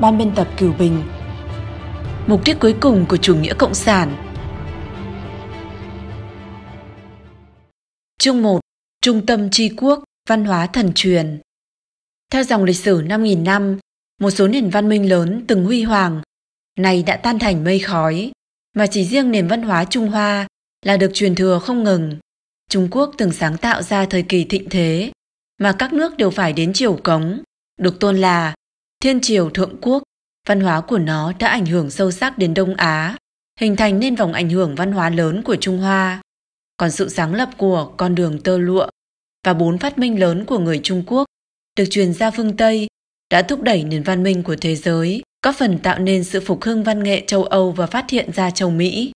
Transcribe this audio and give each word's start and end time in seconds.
Ban 0.00 0.18
biên 0.18 0.34
tập 0.34 0.48
Cửu 0.56 0.72
Bình. 0.72 1.02
Mục 2.26 2.40
đích 2.44 2.56
cuối 2.60 2.76
cùng 2.80 3.06
của 3.08 3.16
chủ 3.16 3.36
nghĩa 3.36 3.54
cộng 3.58 3.74
sản. 3.74 4.16
Chương 8.18 8.42
1 8.42 8.60
Trung 9.02 9.26
tâm 9.26 9.50
tri 9.50 9.68
quốc, 9.76 10.04
văn 10.28 10.44
hóa 10.44 10.66
thần 10.66 10.92
truyền. 10.94 11.40
Theo 12.32 12.42
dòng 12.44 12.64
lịch 12.64 12.76
sử 12.76 13.02
5.000 13.02 13.42
năm, 13.42 13.78
một 14.20 14.30
số 14.30 14.48
nền 14.48 14.70
văn 14.70 14.88
minh 14.88 15.08
lớn 15.08 15.44
từng 15.48 15.64
huy 15.64 15.82
hoàng, 15.82 16.22
này 16.78 17.02
đã 17.02 17.16
tan 17.16 17.38
thành 17.38 17.64
mây 17.64 17.78
khói, 17.78 18.32
mà 18.76 18.86
chỉ 18.86 19.04
riêng 19.04 19.30
nền 19.30 19.48
văn 19.48 19.62
hóa 19.62 19.84
Trung 19.84 20.08
Hoa 20.08 20.46
là 20.86 20.96
được 20.96 21.10
truyền 21.14 21.34
thừa 21.34 21.58
không 21.58 21.84
ngừng. 21.84 22.16
Trung 22.70 22.88
Quốc 22.90 23.14
từng 23.18 23.32
sáng 23.32 23.56
tạo 23.56 23.82
ra 23.82 24.06
thời 24.06 24.22
kỳ 24.22 24.44
thịnh 24.44 24.68
thế, 24.70 25.10
mà 25.58 25.72
các 25.78 25.92
nước 25.92 26.16
đều 26.16 26.30
phải 26.30 26.52
đến 26.52 26.72
triều 26.72 26.96
cống, 26.96 27.42
được 27.80 28.00
tôn 28.00 28.16
là 28.16 28.54
Thiên 29.00 29.20
triều 29.20 29.50
thượng 29.50 29.76
quốc, 29.80 30.02
văn 30.48 30.60
hóa 30.60 30.80
của 30.80 30.98
nó 30.98 31.32
đã 31.38 31.48
ảnh 31.48 31.66
hưởng 31.66 31.90
sâu 31.90 32.10
sắc 32.10 32.38
đến 32.38 32.54
Đông 32.54 32.74
Á, 32.74 33.16
hình 33.60 33.76
thành 33.76 33.98
nên 33.98 34.14
vòng 34.14 34.32
ảnh 34.32 34.50
hưởng 34.50 34.74
văn 34.74 34.92
hóa 34.92 35.10
lớn 35.10 35.42
của 35.42 35.56
Trung 35.56 35.78
Hoa. 35.78 36.22
Còn 36.76 36.90
sự 36.90 37.08
sáng 37.08 37.34
lập 37.34 37.50
của 37.56 37.92
con 37.96 38.14
đường 38.14 38.40
tơ 38.40 38.58
lụa 38.58 38.88
và 39.44 39.54
bốn 39.54 39.78
phát 39.78 39.98
minh 39.98 40.20
lớn 40.20 40.44
của 40.44 40.58
người 40.58 40.80
Trung 40.82 41.02
Quốc 41.06 41.24
được 41.76 41.84
truyền 41.90 42.12
ra 42.12 42.30
phương 42.30 42.56
Tây 42.56 42.86
đã 43.30 43.42
thúc 43.42 43.62
đẩy 43.62 43.84
nền 43.84 44.02
văn 44.02 44.22
minh 44.22 44.42
của 44.42 44.56
thế 44.60 44.76
giới, 44.76 45.22
có 45.40 45.52
phần 45.52 45.78
tạo 45.78 45.98
nên 45.98 46.24
sự 46.24 46.40
phục 46.40 46.64
hưng 46.64 46.84
văn 46.84 47.02
nghệ 47.02 47.22
châu 47.26 47.44
Âu 47.44 47.72
và 47.72 47.86
phát 47.86 48.10
hiện 48.10 48.32
ra 48.32 48.50
châu 48.50 48.70
Mỹ. 48.70 49.12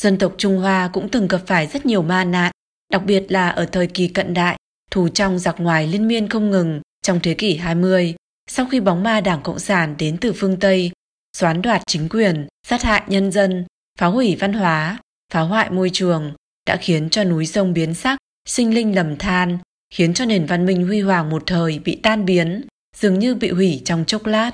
Dân 0.00 0.18
tộc 0.18 0.34
Trung 0.38 0.58
Hoa 0.58 0.90
cũng 0.92 1.08
từng 1.08 1.28
gặp 1.28 1.40
phải 1.46 1.66
rất 1.66 1.86
nhiều 1.86 2.02
ma 2.02 2.24
nạn, 2.24 2.52
đặc 2.92 3.02
biệt 3.04 3.24
là 3.28 3.48
ở 3.48 3.64
thời 3.64 3.86
kỳ 3.86 4.08
cận 4.08 4.34
đại, 4.34 4.56
thù 4.90 5.08
trong 5.08 5.38
giặc 5.38 5.60
ngoài 5.60 5.86
liên 5.86 6.08
miên 6.08 6.28
không 6.28 6.50
ngừng 6.50 6.80
trong 7.02 7.20
thế 7.22 7.34
kỷ 7.34 7.56
20, 7.56 8.14
sau 8.50 8.66
khi 8.66 8.80
bóng 8.80 9.02
ma 9.02 9.20
Đảng 9.20 9.42
Cộng 9.42 9.58
sản 9.58 9.94
đến 9.98 10.16
từ 10.20 10.32
phương 10.32 10.56
Tây, 10.60 10.90
xoán 11.36 11.62
đoạt 11.62 11.82
chính 11.86 12.08
quyền, 12.08 12.46
sát 12.66 12.82
hại 12.82 13.02
nhân 13.06 13.32
dân, 13.32 13.64
phá 13.98 14.06
hủy 14.06 14.36
văn 14.40 14.52
hóa, 14.52 14.98
phá 15.32 15.40
hoại 15.40 15.70
môi 15.70 15.90
trường, 15.92 16.32
đã 16.66 16.76
khiến 16.76 17.10
cho 17.10 17.24
núi 17.24 17.46
sông 17.46 17.72
biến 17.72 17.94
sắc, 17.94 18.18
sinh 18.48 18.74
linh 18.74 18.94
lầm 18.94 19.16
than, 19.16 19.58
khiến 19.94 20.14
cho 20.14 20.24
nền 20.24 20.46
văn 20.46 20.66
minh 20.66 20.86
huy 20.86 21.00
hoàng 21.00 21.30
một 21.30 21.42
thời 21.46 21.78
bị 21.78 22.00
tan 22.02 22.24
biến, 22.24 22.64
dường 22.96 23.18
như 23.18 23.34
bị 23.34 23.50
hủy 23.50 23.82
trong 23.84 24.04
chốc 24.04 24.26
lát. 24.26 24.50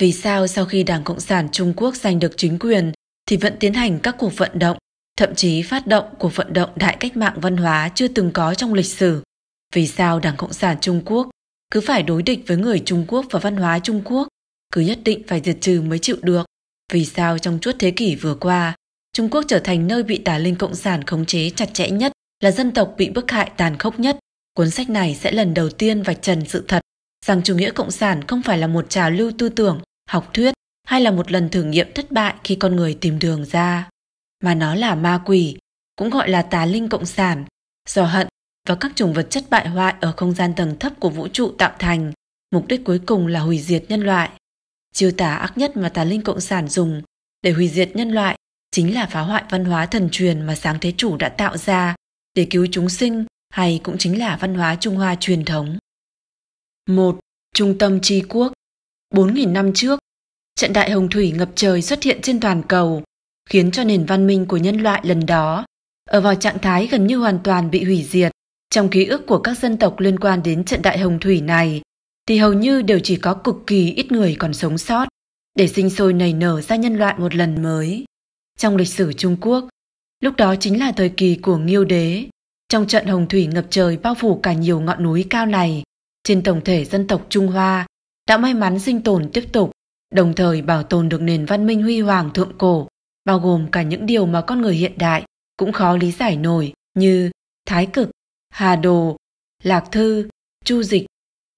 Vì 0.00 0.12
sao 0.12 0.46
sau 0.46 0.64
khi 0.64 0.82
Đảng 0.82 1.04
Cộng 1.04 1.20
sản 1.20 1.48
Trung 1.52 1.72
Quốc 1.76 1.96
giành 1.96 2.18
được 2.18 2.32
chính 2.36 2.58
quyền 2.58 2.92
thì 3.26 3.36
vẫn 3.36 3.56
tiến 3.60 3.74
hành 3.74 3.98
các 3.98 4.16
cuộc 4.18 4.36
vận 4.36 4.58
động, 4.58 4.76
thậm 5.16 5.34
chí 5.34 5.62
phát 5.62 5.86
động 5.86 6.04
cuộc 6.18 6.36
vận 6.36 6.52
động 6.52 6.70
đại 6.76 6.96
cách 7.00 7.16
mạng 7.16 7.38
văn 7.40 7.56
hóa 7.56 7.90
chưa 7.94 8.08
từng 8.08 8.30
có 8.32 8.54
trong 8.54 8.74
lịch 8.74 8.86
sử? 8.86 9.22
Vì 9.74 9.86
sao 9.86 10.20
Đảng 10.20 10.36
Cộng 10.36 10.52
sản 10.52 10.76
Trung 10.80 11.02
Quốc 11.04 11.30
cứ 11.72 11.80
phải 11.80 12.02
đối 12.02 12.22
địch 12.22 12.44
với 12.46 12.56
người 12.56 12.82
Trung 12.84 13.04
Quốc 13.08 13.26
và 13.30 13.40
văn 13.40 13.56
hóa 13.56 13.78
Trung 13.78 14.02
Quốc, 14.04 14.28
cứ 14.72 14.80
nhất 14.80 14.98
định 15.04 15.22
phải 15.26 15.40
diệt 15.44 15.56
trừ 15.60 15.82
mới 15.82 15.98
chịu 15.98 16.16
được? 16.22 16.46
Vì 16.92 17.04
sao 17.04 17.38
trong 17.38 17.58
suốt 17.62 17.76
thế 17.78 17.90
kỷ 17.90 18.14
vừa 18.14 18.34
qua, 18.34 18.74
Trung 19.12 19.28
Quốc 19.30 19.44
trở 19.48 19.58
thành 19.58 19.86
nơi 19.86 20.02
bị 20.02 20.18
tà 20.18 20.38
linh 20.38 20.56
cộng 20.56 20.74
sản 20.74 21.04
khống 21.04 21.26
chế 21.26 21.50
chặt 21.50 21.74
chẽ 21.74 21.90
nhất, 21.90 22.12
là 22.40 22.50
dân 22.50 22.72
tộc 22.72 22.94
bị 22.96 23.10
bức 23.10 23.30
hại 23.30 23.50
tàn 23.56 23.78
khốc 23.78 24.00
nhất. 24.00 24.18
Cuốn 24.54 24.70
sách 24.70 24.90
này 24.90 25.14
sẽ 25.14 25.32
lần 25.32 25.54
đầu 25.54 25.70
tiên 25.70 26.02
vạch 26.02 26.22
trần 26.22 26.44
sự 26.48 26.64
thật 26.68 26.82
rằng 27.26 27.42
chủ 27.42 27.56
nghĩa 27.56 27.70
cộng 27.70 27.90
sản 27.90 28.26
không 28.26 28.42
phải 28.42 28.58
là 28.58 28.66
một 28.66 28.90
trào 28.90 29.10
lưu 29.10 29.32
tư 29.38 29.48
tưởng, 29.48 29.80
học 30.08 30.30
thuyết 30.34 30.54
hay 30.86 31.00
là 31.00 31.10
một 31.10 31.32
lần 31.32 31.48
thử 31.48 31.62
nghiệm 31.62 31.92
thất 31.94 32.12
bại 32.12 32.34
khi 32.44 32.54
con 32.54 32.76
người 32.76 32.94
tìm 32.94 33.18
đường 33.18 33.44
ra, 33.44 33.90
mà 34.44 34.54
nó 34.54 34.74
là 34.74 34.94
ma 34.94 35.20
quỷ, 35.24 35.56
cũng 35.96 36.10
gọi 36.10 36.28
là 36.28 36.42
tà 36.42 36.66
linh 36.66 36.88
cộng 36.88 37.06
sản, 37.06 37.44
do 37.88 38.04
hận 38.04 38.28
và 38.68 38.74
các 38.74 38.92
chủng 38.94 39.12
vật 39.12 39.26
chất 39.30 39.44
bại 39.50 39.68
hoại 39.68 39.94
ở 40.00 40.12
không 40.16 40.34
gian 40.34 40.52
tầng 40.56 40.78
thấp 40.78 40.92
của 41.00 41.10
vũ 41.10 41.28
trụ 41.28 41.54
tạo 41.58 41.76
thành, 41.78 42.12
mục 42.50 42.66
đích 42.68 42.84
cuối 42.84 43.00
cùng 43.06 43.26
là 43.26 43.40
hủy 43.40 43.58
diệt 43.58 43.84
nhân 43.88 44.00
loại. 44.00 44.30
Chiêu 44.92 45.10
tả 45.16 45.34
ác 45.34 45.58
nhất 45.58 45.76
mà 45.76 45.88
tà 45.88 46.04
linh 46.04 46.22
cộng 46.22 46.40
sản 46.40 46.68
dùng 46.68 47.02
để 47.42 47.52
hủy 47.52 47.68
diệt 47.68 47.96
nhân 47.96 48.10
loại 48.10 48.38
chính 48.70 48.94
là 48.94 49.06
phá 49.06 49.20
hoại 49.20 49.44
văn 49.50 49.64
hóa 49.64 49.86
thần 49.86 50.08
truyền 50.12 50.42
mà 50.42 50.54
sáng 50.54 50.78
thế 50.80 50.92
chủ 50.96 51.16
đã 51.16 51.28
tạo 51.28 51.56
ra 51.56 51.94
để 52.34 52.46
cứu 52.50 52.66
chúng 52.72 52.88
sinh 52.88 53.24
hay 53.50 53.80
cũng 53.84 53.98
chính 53.98 54.18
là 54.18 54.36
văn 54.36 54.54
hóa 54.54 54.76
Trung 54.80 54.96
Hoa 54.96 55.16
truyền 55.20 55.44
thống. 55.44 55.78
1. 56.88 57.18
Trung 57.54 57.78
tâm 57.78 58.00
tri 58.00 58.22
quốc 58.28 58.52
4.000 59.14 59.52
năm 59.52 59.72
trước, 59.74 60.00
trận 60.54 60.72
đại 60.72 60.90
hồng 60.90 61.10
thủy 61.10 61.32
ngập 61.32 61.50
trời 61.54 61.82
xuất 61.82 62.02
hiện 62.02 62.18
trên 62.22 62.40
toàn 62.40 62.62
cầu, 62.68 63.02
khiến 63.50 63.70
cho 63.70 63.84
nền 63.84 64.06
văn 64.06 64.26
minh 64.26 64.46
của 64.46 64.56
nhân 64.56 64.76
loại 64.76 65.00
lần 65.04 65.26
đó 65.26 65.64
ở 66.10 66.20
vào 66.20 66.34
trạng 66.34 66.58
thái 66.58 66.86
gần 66.86 67.06
như 67.06 67.16
hoàn 67.16 67.38
toàn 67.44 67.70
bị 67.70 67.84
hủy 67.84 68.02
diệt. 68.10 68.32
Trong 68.72 68.88
ký 68.88 69.06
ức 69.06 69.26
của 69.26 69.38
các 69.38 69.58
dân 69.58 69.76
tộc 69.76 70.00
liên 70.00 70.18
quan 70.18 70.42
đến 70.42 70.64
trận 70.64 70.82
đại 70.82 70.98
hồng 70.98 71.18
thủy 71.20 71.40
này, 71.40 71.82
thì 72.26 72.38
hầu 72.38 72.52
như 72.52 72.82
đều 72.82 73.00
chỉ 73.02 73.16
có 73.16 73.34
cực 73.34 73.56
kỳ 73.66 73.92
ít 73.92 74.12
người 74.12 74.36
còn 74.38 74.54
sống 74.54 74.78
sót 74.78 75.08
để 75.54 75.68
sinh 75.68 75.90
sôi 75.90 76.12
nảy 76.12 76.32
nở 76.32 76.60
ra 76.60 76.76
nhân 76.76 76.96
loại 76.96 77.14
một 77.18 77.34
lần 77.34 77.62
mới. 77.62 78.04
Trong 78.58 78.76
lịch 78.76 78.88
sử 78.88 79.12
Trung 79.12 79.36
Quốc, 79.40 79.68
lúc 80.20 80.36
đó 80.36 80.54
chính 80.56 80.78
là 80.78 80.92
thời 80.92 81.08
kỳ 81.08 81.36
của 81.36 81.56
Nghiêu 81.56 81.84
Đế. 81.84 82.26
Trong 82.68 82.86
trận 82.86 83.06
hồng 83.06 83.28
thủy 83.28 83.46
ngập 83.46 83.66
trời 83.70 83.96
bao 83.96 84.14
phủ 84.14 84.40
cả 84.42 84.52
nhiều 84.52 84.80
ngọn 84.80 85.02
núi 85.02 85.26
cao 85.30 85.46
này, 85.46 85.82
trên 86.24 86.42
tổng 86.42 86.60
thể 86.64 86.84
dân 86.84 87.06
tộc 87.06 87.26
Trung 87.28 87.48
Hoa 87.48 87.86
đã 88.28 88.38
may 88.38 88.54
mắn 88.54 88.78
sinh 88.78 89.02
tồn 89.02 89.30
tiếp 89.32 89.44
tục, 89.52 89.70
đồng 90.14 90.34
thời 90.34 90.62
bảo 90.62 90.82
tồn 90.82 91.08
được 91.08 91.22
nền 91.22 91.44
văn 91.44 91.66
minh 91.66 91.82
huy 91.82 92.00
hoàng 92.00 92.30
thượng 92.32 92.52
cổ, 92.58 92.88
bao 93.24 93.38
gồm 93.38 93.70
cả 93.72 93.82
những 93.82 94.06
điều 94.06 94.26
mà 94.26 94.40
con 94.40 94.60
người 94.60 94.74
hiện 94.74 94.98
đại 94.98 95.24
cũng 95.56 95.72
khó 95.72 95.96
lý 95.96 96.12
giải 96.12 96.36
nổi 96.36 96.72
như 96.94 97.30
thái 97.66 97.86
cực, 97.86 98.10
hà 98.52 98.76
đồ, 98.76 99.16
lạc 99.62 99.84
thư, 99.92 100.28
chu 100.64 100.82
dịch, 100.82 101.06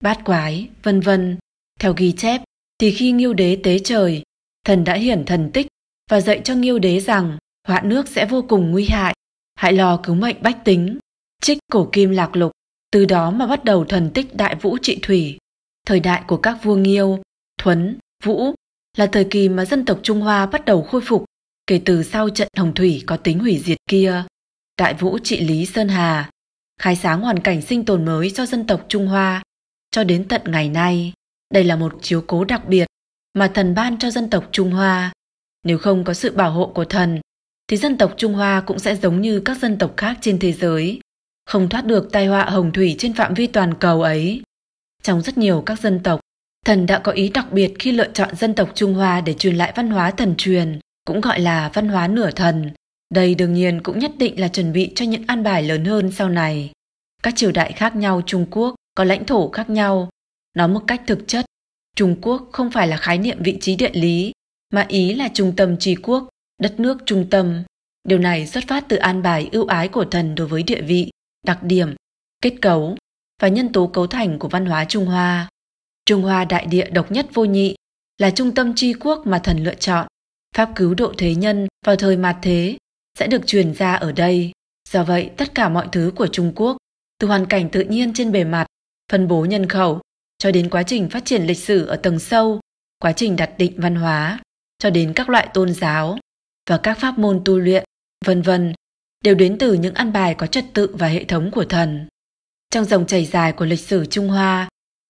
bát 0.03 0.19
quái, 0.25 0.69
vân 0.83 1.01
vân. 1.01 1.39
Theo 1.81 1.95
ghi 1.97 2.13
chép, 2.13 2.41
thì 2.79 2.91
khi 2.91 3.13
Nghiêu 3.13 3.33
Đế 3.33 3.61
tế 3.63 3.79
trời, 3.79 4.23
thần 4.65 4.85
đã 4.85 4.95
hiển 4.95 5.25
thần 5.25 5.51
tích 5.53 5.67
và 6.11 6.21
dạy 6.21 6.41
cho 6.45 6.55
Nghiêu 6.55 6.79
Đế 6.79 7.01
rằng 7.01 7.39
họa 7.69 7.81
nước 7.85 8.09
sẽ 8.09 8.27
vô 8.27 8.45
cùng 8.49 8.71
nguy 8.71 8.85
hại, 8.85 9.15
hãy 9.55 9.73
lo 9.73 9.97
cứu 9.97 10.15
mệnh 10.15 10.43
bách 10.43 10.65
tính. 10.65 10.99
Trích 11.43 11.59
cổ 11.73 11.89
kim 11.93 12.11
lạc 12.11 12.37
lục, 12.37 12.53
từ 12.91 13.05
đó 13.05 13.31
mà 13.31 13.47
bắt 13.47 13.65
đầu 13.65 13.85
thần 13.85 14.11
tích 14.15 14.37
đại 14.37 14.55
vũ 14.55 14.79
trị 14.83 14.99
thủy. 15.03 15.39
Thời 15.87 16.01
đại 16.01 16.23
của 16.27 16.37
các 16.37 16.59
vua 16.63 16.77
Nghiêu, 16.77 17.19
Thuấn, 17.59 17.99
Vũ 18.25 18.55
là 18.97 19.07
thời 19.07 19.27
kỳ 19.31 19.49
mà 19.49 19.65
dân 19.65 19.85
tộc 19.85 20.01
Trung 20.03 20.21
Hoa 20.21 20.47
bắt 20.47 20.65
đầu 20.65 20.83
khôi 20.83 21.01
phục 21.01 21.25
kể 21.67 21.81
từ 21.85 22.03
sau 22.03 22.31
trận 22.31 22.49
hồng 22.57 22.75
thủy 22.75 23.03
có 23.07 23.17
tính 23.17 23.39
hủy 23.39 23.59
diệt 23.59 23.79
kia. 23.89 24.25
Đại 24.79 24.95
vũ 24.95 25.19
trị 25.19 25.41
lý 25.41 25.67
Sơn 25.67 25.89
Hà, 25.89 26.31
khai 26.81 26.97
sáng 26.97 27.21
hoàn 27.21 27.39
cảnh 27.39 27.63
sinh 27.63 27.85
tồn 27.85 28.05
mới 28.05 28.31
cho 28.31 28.47
dân 28.47 28.67
tộc 28.67 28.85
Trung 28.89 29.07
Hoa 29.07 29.43
cho 29.91 30.05
đến 30.05 30.29
tận 30.29 30.43
ngày 30.45 30.69
nay. 30.69 31.13
Đây 31.55 31.65
là 31.65 31.77
một 31.77 31.99
chiếu 32.03 32.25
cố 32.27 32.45
đặc 32.45 32.69
biệt 32.69 32.87
mà 33.35 33.51
thần 33.55 33.75
ban 33.75 33.99
cho 33.99 34.11
dân 34.11 34.31
tộc 34.31 34.49
Trung 34.53 34.71
Hoa. 34.71 35.13
Nếu 35.65 35.79
không 35.79 36.05
có 36.05 36.15
sự 36.15 36.33
bảo 36.33 36.51
hộ 36.51 36.67
của 36.67 36.85
thần, 36.85 37.21
thì 37.69 37.77
dân 37.77 37.99
tộc 37.99 38.15
Trung 38.17 38.35
Hoa 38.35 38.61
cũng 38.61 38.79
sẽ 38.79 38.97
giống 38.97 39.21
như 39.21 39.41
các 39.41 39.59
dân 39.59 39.79
tộc 39.79 39.95
khác 39.97 40.19
trên 40.21 40.39
thế 40.39 40.53
giới, 40.53 41.01
không 41.47 41.69
thoát 41.69 41.85
được 41.85 42.09
tai 42.13 42.27
họa 42.27 42.45
hồng 42.45 42.73
thủy 42.73 42.97
trên 42.99 43.13
phạm 43.13 43.35
vi 43.35 43.47
toàn 43.47 43.75
cầu 43.75 44.03
ấy. 44.03 44.43
Trong 45.03 45.23
rất 45.23 45.39
nhiều 45.39 45.63
các 45.67 45.81
dân 45.81 46.01
tộc, 46.03 46.21
thần 46.65 46.87
đã 46.87 46.99
có 46.99 47.13
ý 47.13 47.29
đặc 47.29 47.53
biệt 47.53 47.75
khi 47.79 47.93
lựa 47.93 48.09
chọn 48.13 48.37
dân 48.37 48.55
tộc 48.55 48.71
Trung 48.75 48.95
Hoa 48.95 49.21
để 49.21 49.35
truyền 49.35 49.57
lại 49.57 49.73
văn 49.77 49.91
hóa 49.91 50.11
thần 50.11 50.35
truyền, 50.37 50.79
cũng 51.05 51.21
gọi 51.21 51.41
là 51.41 51.71
văn 51.75 51.89
hóa 51.89 52.09
nửa 52.09 52.31
thần. 52.31 52.71
Đây 53.15 53.35
đương 53.35 53.55
nhiên 53.55 53.81
cũng 53.83 53.99
nhất 53.99 54.13
định 54.19 54.41
là 54.41 54.49
chuẩn 54.49 54.73
bị 54.73 54.93
cho 54.95 55.05
những 55.05 55.25
an 55.27 55.43
bài 55.43 55.63
lớn 55.63 55.85
hơn 55.85 56.13
sau 56.13 56.29
này. 56.29 56.71
Các 57.23 57.37
triều 57.37 57.53
đại 57.53 57.73
khác 57.73 57.97
nhau 57.97 58.23
Trung 58.27 58.47
Quốc 58.51 58.75
có 58.95 59.05
lãnh 59.05 59.25
thổ 59.25 59.51
khác 59.51 59.71
nhau. 59.71 60.09
Nói 60.57 60.69
một 60.69 60.81
cách 60.87 61.03
thực 61.07 61.29
chất, 61.29 61.45
Trung 61.97 62.17
Quốc 62.23 62.49
không 62.53 62.71
phải 62.71 62.89
là 62.89 62.97
khái 62.97 63.19
niệm 63.19 63.39
vị 63.43 63.59
trí 63.61 63.77
địa 63.77 63.91
lý, 63.93 64.33
mà 64.73 64.87
ý 64.89 65.15
là 65.15 65.29
trung 65.35 65.53
tâm 65.57 65.77
tri 65.79 65.95
quốc, 65.95 66.29
đất 66.63 66.81
nước 66.81 66.99
trung 67.07 67.27
tâm. 67.31 67.63
Điều 68.09 68.19
này 68.19 68.47
xuất 68.47 68.65
phát 68.69 68.85
từ 68.89 68.97
an 68.97 69.23
bài 69.23 69.49
ưu 69.53 69.67
ái 69.67 69.89
của 69.89 70.05
thần 70.05 70.35
đối 70.35 70.47
với 70.47 70.63
địa 70.63 70.83
vị, 70.83 71.11
đặc 71.47 71.63
điểm, 71.63 71.95
kết 72.43 72.55
cấu 72.63 72.97
và 73.43 73.49
nhân 73.49 73.73
tố 73.73 73.87
cấu 73.87 74.07
thành 74.07 74.39
của 74.39 74.49
văn 74.49 74.67
hóa 74.67 74.85
Trung 74.85 75.07
Hoa. 75.07 75.49
Trung 76.07 76.23
Hoa 76.23 76.45
đại 76.45 76.67
địa 76.67 76.91
độc 76.91 77.13
nhất 77.13 77.27
vô 77.35 77.45
nhị 77.45 77.75
là 78.19 78.31
trung 78.31 78.55
tâm 78.55 78.75
tri 78.75 78.93
quốc 78.93 79.27
mà 79.27 79.39
thần 79.39 79.65
lựa 79.65 79.75
chọn. 79.75 80.07
Pháp 80.57 80.71
cứu 80.77 80.95
độ 80.95 81.13
thế 81.19 81.35
nhân 81.35 81.67
vào 81.87 81.97
thời 81.97 82.17
mạt 82.17 82.37
thế 82.43 82.77
sẽ 83.19 83.27
được 83.27 83.47
truyền 83.47 83.75
ra 83.75 83.95
ở 83.95 84.13
đây. 84.13 84.53
Do 84.89 85.05
vậy, 85.05 85.31
tất 85.37 85.55
cả 85.55 85.69
mọi 85.69 85.89
thứ 85.93 86.13
của 86.17 86.27
Trung 86.27 86.53
Quốc, 86.57 86.77
từ 87.19 87.29
hoàn 87.29 87.47
cảnh 87.47 87.71
tự 87.71 87.81
nhiên 87.81 88.13
trên 88.15 88.33
bề 88.33 88.45
mặt, 88.45 88.67
phân 89.13 89.29
bố 89.29 89.45
nhân 89.45 89.69
khẩu, 89.69 90.01
cho 90.39 90.51
đến 90.51 90.71
quá 90.71 90.83
trình 90.83 91.11
phát 91.11 91.25
triển 91.25 91.43
lịch 91.43 91.59
sử 91.59 91.87
ở 91.87 91.97
tầng 91.97 92.19
sâu, 92.19 92.61
quá 92.99 93.13
trình 93.13 93.37
đặt 93.37 93.51
định 93.59 93.73
văn 93.77 93.95
hóa, 93.95 94.41
cho 94.79 94.91
đến 94.91 95.13
các 95.17 95.29
loại 95.29 95.49
tôn 95.55 95.75
giáo 95.75 96.19
và 96.71 96.79
các 96.79 96.99
pháp 97.01 97.19
môn 97.19 97.43
tu 97.45 97.59
luyện, 97.59 97.85
vân 98.25 98.43
vân, 98.43 98.73
đều 99.25 99.35
đến 99.35 99.59
từ 99.59 99.73
những 99.73 99.95
ăn 99.95 100.13
bài 100.13 100.35
có 100.35 100.47
trật 100.47 100.65
tự 100.75 100.97
và 100.99 101.07
hệ 101.07 101.25
thống 101.25 101.51
của 101.51 101.65
thần. 101.65 102.09
Trong 102.71 102.85
dòng 102.85 103.07
chảy 103.07 103.25
dài 103.25 103.53
của 103.53 103.65
lịch 103.65 103.81
sử 103.81 104.07
Trung 104.07 104.29
Hoa, 104.29 104.69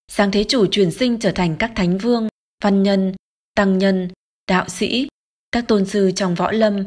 sáng 0.09 0.31
thế 0.31 0.45
chủ 0.49 0.67
truyền 0.67 0.91
sinh 0.91 1.19
trở 1.19 1.33
thành 1.33 1.57
các 1.57 1.73
thánh 1.77 1.99
vương, 1.99 2.29
văn 2.63 2.83
nhân, 2.83 3.15
tăng 3.55 3.79
nhân, 3.79 4.09
đạo 4.49 4.69
sĩ, 4.69 5.09
các 5.53 5.65
tôn 5.69 5.87
sư 5.87 6.11
trong 6.17 6.35
võ 6.35 6.53
lâm, 6.53 6.85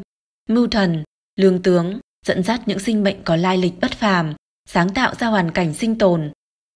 mưu 0.48 0.68
thần, 0.68 1.04
lương 1.36 1.62
tướng, 1.62 2.00
dẫn 2.26 2.42
dắt 2.42 2.60
những 2.66 2.78
sinh 2.78 3.04
mệnh 3.04 3.22
có 3.24 3.36
lai 3.36 3.58
lịch 3.58 3.74
bất 3.80 3.92
phàm, 3.92 4.34
sáng 4.68 4.94
tạo 4.94 5.14
ra 5.14 5.26
hoàn 5.26 5.50
cảnh 5.50 5.74
sinh 5.74 5.98
tồn, 5.98 6.32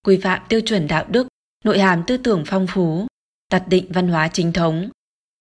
quy 0.07 0.17
phạm 0.23 0.43
tiêu 0.49 0.61
chuẩn 0.61 0.87
đạo 0.87 1.07
đức, 1.09 1.29
nội 1.65 1.79
hàm 1.79 2.03
tư 2.07 2.17
tưởng 2.17 2.43
phong 2.47 2.67
phú, 2.67 3.07
đặt 3.51 3.69
định 3.69 3.87
văn 3.89 4.09
hóa 4.09 4.29
chính 4.29 4.53
thống, 4.53 4.91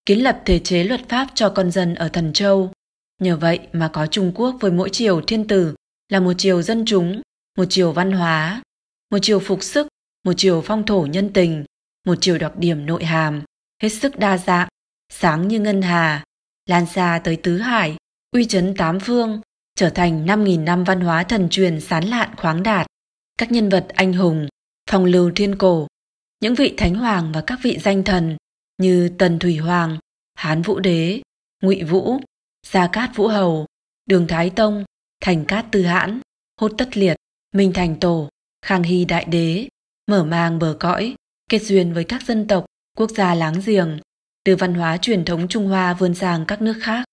kiến 0.06 0.24
lập 0.24 0.42
thể 0.46 0.60
chế 0.60 0.84
luật 0.84 1.10
pháp 1.10 1.28
cho 1.36 1.50
con 1.50 1.72
dân 1.72 1.96
ở 1.96 2.10
Thần 2.10 2.34
Châu. 2.34 2.72
Nhờ 3.20 3.38
vậy 3.38 3.60
mà 3.74 3.90
có 3.94 4.08
Trung 4.08 4.32
Quốc 4.36 4.56
với 4.60 4.72
mỗi 4.72 4.90
triều 4.90 5.22
thiên 5.22 5.48
tử 5.48 5.76
là 6.10 6.20
một 6.20 6.34
triều 6.38 6.62
dân 6.62 6.84
chúng, 6.86 7.22
một 7.58 7.66
triều 7.70 7.92
văn 7.92 8.12
hóa, 8.12 8.62
một 9.12 9.20
triều 9.22 9.40
phục 9.40 9.64
sức, 9.64 9.88
một 10.24 10.34
triều 10.38 10.62
phong 10.62 10.86
thổ 10.86 11.08
nhân 11.10 11.34
tình, 11.34 11.66
một 12.08 12.16
triều 12.22 12.38
đặc 12.38 12.52
điểm 12.58 12.86
nội 12.86 13.04
hàm, 13.04 13.42
hết 13.82 13.90
sức 13.90 14.20
đa 14.20 14.38
dạng, 14.38 14.68
sáng 15.10 15.48
như 15.48 15.60
ngân 15.60 15.82
hà, 15.82 16.24
lan 16.66 16.86
xa 16.86 17.22
tới 17.24 17.36
tứ 17.36 17.58
hải, 17.58 17.98
uy 18.32 18.46
chấn 18.46 18.74
tám 18.78 19.00
phương, 19.00 19.42
trở 19.76 19.90
thành 19.90 20.26
5.000 20.26 20.64
năm 20.64 20.84
văn 20.84 21.02
hóa 21.02 21.24
thần 21.24 21.50
truyền 21.50 21.82
sán 21.82 22.04
lạn 22.04 22.36
khoáng 22.38 22.64
đạt. 22.64 22.88
Các 23.38 23.52
nhân 23.52 23.70
vật 23.70 23.86
anh 23.90 24.14
hùng, 24.14 24.48
phong 24.90 25.06
lưu 25.06 25.32
thiên 25.36 25.56
cổ, 25.56 25.88
những 26.40 26.56
vị 26.56 26.74
thánh 26.78 26.96
hoàng 26.96 27.32
và 27.32 27.42
các 27.48 27.60
vị 27.64 27.78
danh 27.82 28.04
thần 28.04 28.38
như 28.78 29.10
Tần 29.18 29.40
Thủy 29.40 29.58
Hoàng, 29.58 29.98
Hán 30.34 30.62
Vũ 30.62 30.80
Đế, 30.80 31.22
Ngụy 31.64 31.84
Vũ, 31.84 32.20
Gia 32.68 32.88
Cát 32.88 33.16
Vũ 33.16 33.28
Hầu, 33.28 33.66
Đường 34.06 34.28
Thái 34.28 34.50
Tông, 34.50 34.84
Thành 35.22 35.46
Cát 35.46 35.66
Tư 35.72 35.82
Hãn, 35.82 36.22
Hốt 36.62 36.72
Tất 36.78 36.98
Liệt, 36.98 37.18
Minh 37.56 37.74
Thành 37.74 38.00
Tổ, 38.00 38.30
Khang 38.66 38.84
Hy 38.84 39.06
Đại 39.06 39.26
Đế, 39.26 39.68
mở 40.12 40.24
mang 40.24 40.60
bờ 40.60 40.78
cõi, 40.80 41.16
kết 41.50 41.60
duyên 41.60 41.94
với 41.94 42.04
các 42.04 42.24
dân 42.24 42.48
tộc, 42.48 42.66
quốc 42.98 43.12
gia 43.12 43.36
láng 43.36 43.62
giềng, 43.66 44.00
từ 44.44 44.56
văn 44.56 44.74
hóa 44.74 44.98
truyền 44.98 45.26
thống 45.26 45.48
Trung 45.48 45.68
Hoa 45.68 45.94
vươn 45.94 46.16
sang 46.16 46.46
các 46.46 46.62
nước 46.62 46.76
khác. 46.82 47.06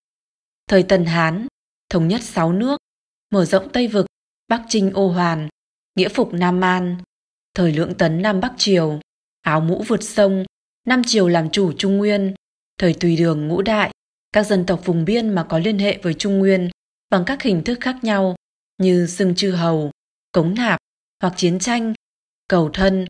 Thời 0.69 0.83
Tần 0.83 1.05
Hán, 1.05 1.47
thống 1.91 2.09
nhất 2.09 2.23
sáu 2.23 2.53
nước, 2.53 2.77
mở 3.31 3.45
rộng 3.45 3.69
Tây 3.73 3.89
Vực, 3.89 4.07
Bắc 4.49 4.63
Trinh 4.69 4.91
ô 4.95 5.09
hoàn, 5.09 5.49
nghĩa 5.95 6.09
phục 6.09 6.35
Nam 6.35 6.61
Man, 6.61 6.97
thời 7.55 7.73
lượng 7.73 7.95
tấn 7.95 8.23
Nam 8.23 8.41
Bắc 8.41 8.55
Triều, 8.59 9.01
áo 9.41 9.61
mũ 9.61 9.85
vượt 9.87 10.03
sông, 10.03 10.45
Nam 10.87 11.03
Triều 11.07 11.29
làm 11.29 11.51
chủ 11.51 11.73
Trung 11.73 11.97
Nguyên, 11.97 12.35
thời 12.79 12.95
tùy 12.95 13.17
đường 13.17 13.49
ngũ 13.49 13.63
đại, 13.63 13.91
các 14.33 14.47
dân 14.47 14.67
tộc 14.67 14.81
vùng 14.85 15.05
biên 15.05 15.29
mà 15.29 15.47
có 15.49 15.59
liên 15.59 15.79
hệ 15.79 15.99
với 16.03 16.15
Trung 16.15 16.39
Nguyên 16.39 16.71
bằng 17.11 17.25
các 17.27 17.43
hình 17.43 17.65
thức 17.65 17.79
khác 17.81 17.97
nhau 18.03 18.37
như 18.79 19.07
xưng 19.07 19.35
chư 19.35 19.51
hầu, 19.51 19.91
cống 20.33 20.55
nạp 20.55 20.79
hoặc 21.23 21.35
chiến 21.37 21.59
tranh, 21.59 21.95
cầu 22.49 22.71
thân 22.73 23.07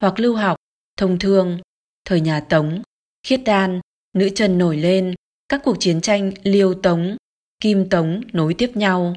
hoặc 0.00 0.20
lưu 0.20 0.36
học, 0.36 0.56
thông 0.96 1.18
thương, 1.18 1.60
thời 2.04 2.20
nhà 2.20 2.40
Tống, 2.40 2.82
khiết 3.22 3.40
đan, 3.44 3.80
nữ 4.12 4.28
chân 4.34 4.58
nổi 4.58 4.76
lên, 4.76 5.14
các 5.50 5.60
cuộc 5.64 5.76
chiến 5.80 6.00
tranh 6.00 6.32
liêu 6.42 6.74
tống, 6.74 7.16
kim 7.60 7.88
tống 7.88 8.20
nối 8.32 8.54
tiếp 8.54 8.70
nhau. 8.74 9.14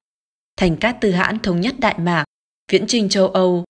Thành 0.58 0.78
cát 0.78 0.98
tư 1.02 1.12
hãn 1.12 1.40
thống 1.40 1.62
nhất 1.62 1.76
Đại 1.80 2.00
Mạc, 2.00 2.26
viễn 2.72 2.88
trinh 2.88 3.10
châu 3.10 3.28
Âu, 3.28 3.64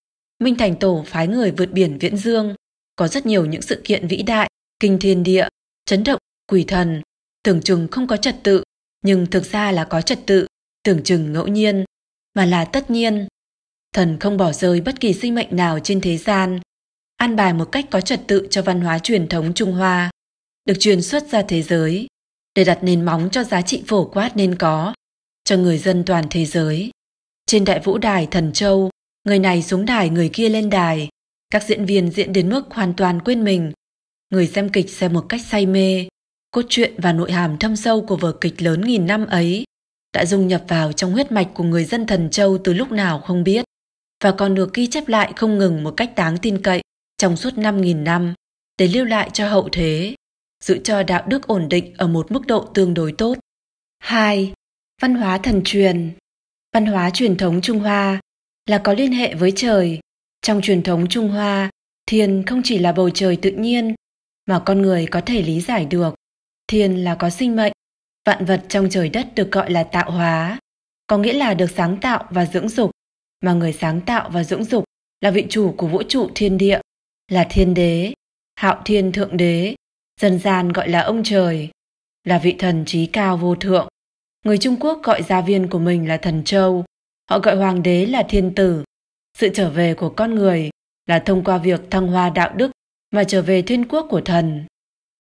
Minh 0.44 0.56
Thành 0.56 0.76
Tổ 0.80 1.04
phái 1.08 1.28
người 1.28 1.52
vượt 1.52 1.72
biển 1.72 1.98
Viễn 1.98 2.18
Dương, 2.18 2.56
có 2.96 3.08
rất 3.08 3.26
nhiều 3.26 3.46
những 3.46 3.62
sự 3.62 3.82
kiện 3.84 4.08
vĩ 4.08 4.24
đại, 4.24 4.50
kinh 4.80 5.00
thiên 5.00 5.24
địa, 5.24 5.48
chấn 5.86 6.04
động, 6.04 6.20
quỷ 6.48 6.64
thần, 6.68 7.02
tưởng 7.44 7.62
chừng 7.62 7.88
không 7.92 8.08
có 8.08 8.18
trật 8.18 8.36
tự, 8.44 8.64
nhưng 9.06 9.26
thực 9.26 9.46
ra 9.46 9.72
là 9.72 9.86
có 9.86 10.02
trật 10.02 10.20
tự, 10.26 10.48
tưởng 10.84 11.04
chừng 11.04 11.34
ngẫu 11.34 11.48
nhiên, 11.48 11.86
mà 12.34 12.46
là 12.46 12.66
tất 12.66 12.90
nhiên. 12.92 13.28
Thần 13.94 14.20
không 14.20 14.38
bỏ 14.38 14.52
rơi 14.52 14.82
bất 14.82 15.00
kỳ 15.00 15.14
sinh 15.14 15.36
mệnh 15.36 15.56
nào 15.56 15.80
trên 15.80 16.02
thế 16.02 16.18
gian, 16.18 16.60
an 17.18 17.36
bài 17.36 17.54
một 17.54 17.66
cách 17.72 17.86
có 17.92 18.02
trật 18.02 18.22
tự 18.28 18.48
cho 18.50 18.62
văn 18.62 18.82
hóa 18.82 19.00
truyền 19.00 19.28
thống 19.28 19.54
Trung 19.54 19.72
Hoa, 19.72 20.12
được 20.66 20.76
truyền 20.80 21.02
xuất 21.02 21.28
ra 21.28 21.44
thế 21.48 21.62
giới, 21.62 22.08
để 22.56 22.64
đặt 22.64 22.84
nền 22.84 23.06
móng 23.06 23.30
cho 23.32 23.44
giá 23.44 23.62
trị 23.62 23.84
phổ 23.88 24.06
quát 24.06 24.38
nên 24.38 24.56
có, 24.56 24.94
cho 25.44 25.58
người 25.58 25.78
dân 25.78 26.04
toàn 26.06 26.26
thế 26.30 26.46
giới. 26.46 26.92
Trên 27.46 27.66
đại 27.66 27.80
vũ 27.80 27.98
đài 27.98 28.28
Thần 28.32 28.54
Châu, 28.54 28.90
người 29.24 29.40
này 29.40 29.64
xuống 29.64 29.86
đài 29.86 30.10
người 30.10 30.30
kia 30.34 30.50
lên 30.50 30.70
đài, 30.70 31.10
các 31.50 31.64
diễn 31.64 31.86
viên 31.86 32.12
diễn 32.12 32.34
đến 32.34 32.50
mức 32.50 32.72
hoàn 32.72 32.94
toàn 32.94 33.20
quên 33.20 33.44
mình. 33.44 33.72
Người 34.30 34.48
xem 34.48 34.70
kịch 34.70 34.90
xem 34.90 35.14
một 35.14 35.26
cách 35.30 35.42
say 35.46 35.66
mê, 35.66 36.08
cốt 36.52 36.66
truyện 36.70 36.94
và 36.98 37.14
nội 37.14 37.32
hàm 37.32 37.58
thâm 37.58 37.76
sâu 37.76 38.02
của 38.02 38.16
vở 38.16 38.32
kịch 38.42 38.62
lớn 38.62 38.82
nghìn 38.82 39.08
năm 39.08 39.26
ấy 39.26 39.64
đã 40.14 40.26
dung 40.26 40.48
nhập 40.48 40.64
vào 40.68 40.94
trong 40.94 41.12
huyết 41.12 41.32
mạch 41.32 41.48
của 41.54 41.64
người 41.64 41.86
dân 41.86 42.08
Thần 42.08 42.30
Châu 42.30 42.58
từ 42.64 42.74
lúc 42.74 42.92
nào 42.92 43.20
không 43.20 43.44
biết 43.44 43.66
và 44.24 44.32
còn 44.32 44.56
được 44.56 44.74
ghi 44.74 44.88
chép 44.88 45.08
lại 45.08 45.34
không 45.36 45.58
ngừng 45.58 45.84
một 45.84 45.94
cách 45.98 46.16
đáng 46.16 46.38
tin 46.38 46.62
cậy 46.62 46.82
trong 47.18 47.38
suốt 47.38 47.54
5.000 47.54 48.04
năm 48.04 48.34
để 48.78 48.88
lưu 48.88 49.06
lại 49.06 49.30
cho 49.34 49.50
hậu 49.50 49.70
thế, 49.72 50.16
giữ 50.64 50.80
cho 50.84 51.04
đạo 51.04 51.24
đức 51.28 51.48
ổn 51.48 51.70
định 51.70 51.94
ở 51.98 52.08
một 52.08 52.32
mức 52.32 52.48
độ 52.48 52.70
tương 52.74 52.94
đối 52.94 53.12
tốt. 53.18 53.38
2. 54.00 54.54
Văn 55.02 55.16
hóa 55.16 55.38
thần 55.38 55.62
truyền 55.66 56.12
Văn 56.74 56.86
hóa 56.86 57.10
truyền 57.10 57.38
thống 57.38 57.62
Trung 57.62 57.80
Hoa 57.80 58.20
là 58.66 58.78
có 58.78 58.94
liên 58.94 59.12
hệ 59.12 59.36
với 59.36 59.54
trời. 59.56 60.00
Trong 60.42 60.62
truyền 60.62 60.84
thống 60.84 61.06
Trung 61.10 61.30
Hoa, 61.30 61.70
thiên 62.06 62.44
không 62.48 62.62
chỉ 62.64 62.78
là 62.78 62.92
bầu 62.92 63.10
trời 63.10 63.36
tự 63.36 63.52
nhiên 63.52 63.96
mà 64.46 64.60
con 64.66 64.82
người 64.82 65.08
có 65.12 65.22
thể 65.22 65.42
lý 65.42 65.62
giải 65.62 65.86
được. 65.86 66.16
Thiên 66.68 67.04
là 67.04 67.16
có 67.16 67.30
sinh 67.30 67.56
mệnh, 67.56 67.74
vạn 68.26 68.46
vật 68.46 68.66
trong 68.70 68.90
trời 68.90 69.10
đất 69.10 69.28
được 69.36 69.52
gọi 69.52 69.72
là 69.72 69.84
tạo 69.84 70.12
hóa, 70.12 70.60
có 71.08 71.18
nghĩa 71.18 71.34
là 71.34 71.54
được 71.54 71.72
sáng 71.72 71.98
tạo 72.02 72.28
và 72.30 72.46
dưỡng 72.46 72.70
dục, 72.70 72.92
mà 73.42 73.54
người 73.54 73.74
sáng 73.74 74.02
tạo 74.02 74.30
và 74.30 74.44
dưỡng 74.44 74.64
dục 74.64 74.84
là 75.22 75.32
vị 75.32 75.46
chủ 75.50 75.74
của 75.78 75.88
vũ 75.88 76.04
trụ 76.04 76.30
thiên 76.36 76.58
địa, 76.58 76.80
là 77.32 77.48
thiên 77.50 77.74
đế, 77.74 78.14
hạo 78.56 78.82
thiên 78.86 79.12
thượng 79.12 79.38
đế, 79.38 79.76
dân 80.22 80.40
gian 80.40 80.70
gọi 80.70 80.90
là 80.90 81.00
ông 81.02 81.24
trời, 81.24 81.70
là 82.24 82.38
vị 82.38 82.56
thần 82.60 82.86
trí 82.86 83.06
cao 83.06 83.38
vô 83.38 83.56
thượng. 83.56 83.88
Người 84.46 84.58
Trung 84.58 84.76
Quốc 84.80 85.04
gọi 85.04 85.24
gia 85.24 85.42
viên 85.42 85.70
của 85.70 85.80
mình 85.80 86.08
là 86.08 86.18
thần 86.18 86.44
châu, 86.44 86.86
họ 87.30 87.40
gọi 87.40 87.56
hoàng 87.56 87.84
đế 87.84 88.06
là 88.06 88.24
thiên 88.30 88.56
tử. 88.56 88.84
Sự 89.38 89.50
trở 89.54 89.70
về 89.70 89.94
của 89.94 90.10
con 90.10 90.36
người 90.36 90.70
là 91.06 91.20
thông 91.20 91.44
qua 91.44 91.58
việc 91.58 91.82
thăng 91.92 92.08
hoa 92.08 92.30
đạo 92.30 92.54
đức 92.56 92.72
mà 93.12 93.24
trở 93.24 93.42
về 93.42 93.62
thiên 93.62 93.88
quốc 93.88 94.08
của 94.10 94.22
thần. 94.22 94.66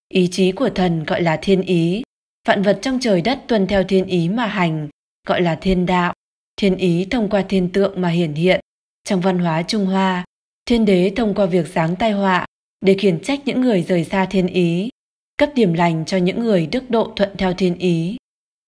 Ý 0.10 0.28
chí 0.31 0.51
của 0.51 0.69
thần 0.69 1.04
gọi 1.04 1.22
là 1.22 1.39
thiên 1.42 1.62
ý, 1.62 2.04
vạn 2.48 2.62
vật 2.62 2.80
trong 2.81 3.00
trời 3.01 3.22
đất 3.22 3.39
tuân 3.48 3.68
theo 3.68 3.84
thiên 3.84 4.06
ý 4.06 4.30
mà 4.30 4.46
hành, 4.46 4.89
gọi 5.28 5.42
là 5.42 5.56
thiên 5.56 5.86
đạo. 5.86 6.13
Thiên 6.56 6.78
ý 6.78 7.06
thông 7.12 7.30
qua 7.30 7.46
thiên 7.50 7.69
tượng 7.69 8.01
mà 8.01 8.10
hiển 8.10 8.34
hiện. 8.34 8.60
Trong 9.04 9.22
văn 9.22 9.39
hóa 9.39 9.63
Trung 9.63 9.86
Hoa, 9.86 10.25
thiên 10.66 10.86
đế 10.86 11.13
thông 11.16 11.34
qua 11.34 11.46
việc 11.46 11.68
giáng 11.68 11.96
tai 11.96 12.12
họa 12.12 12.46
để 12.84 12.96
khiển 13.00 13.20
trách 13.20 13.40
những 13.46 13.62
người 13.62 13.84
rời 13.84 14.04
xa 14.04 14.26
thiên 14.26 14.48
ý, 14.48 14.90
cấp 15.38 15.50
điểm 15.56 15.74
lành 15.74 16.06
cho 16.06 16.18
những 16.18 16.40
người 16.40 16.68
đức 16.68 16.90
độ 16.90 17.14
thuận 17.16 17.38
theo 17.38 17.54
thiên 17.54 17.78
ý. 17.78 18.18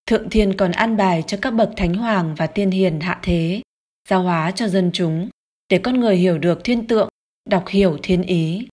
Thượng 0.05 0.29
thiên 0.29 0.57
còn 0.57 0.71
an 0.71 0.97
bài 0.97 1.23
cho 1.27 1.37
các 1.41 1.51
bậc 1.51 1.69
thánh 1.77 1.93
hoàng 1.93 2.35
và 2.37 2.47
tiên 2.47 2.71
hiền 2.71 2.99
hạ 2.99 3.19
thế, 3.23 3.61
giao 4.09 4.23
hóa 4.23 4.51
cho 4.51 4.67
dân 4.67 4.91
chúng, 4.93 5.29
để 5.69 5.77
con 5.77 5.99
người 5.99 6.15
hiểu 6.15 6.37
được 6.37 6.59
thiên 6.63 6.87
tượng, 6.87 7.09
đọc 7.49 7.67
hiểu 7.67 7.97
thiên 8.03 8.23
ý. 8.23 8.67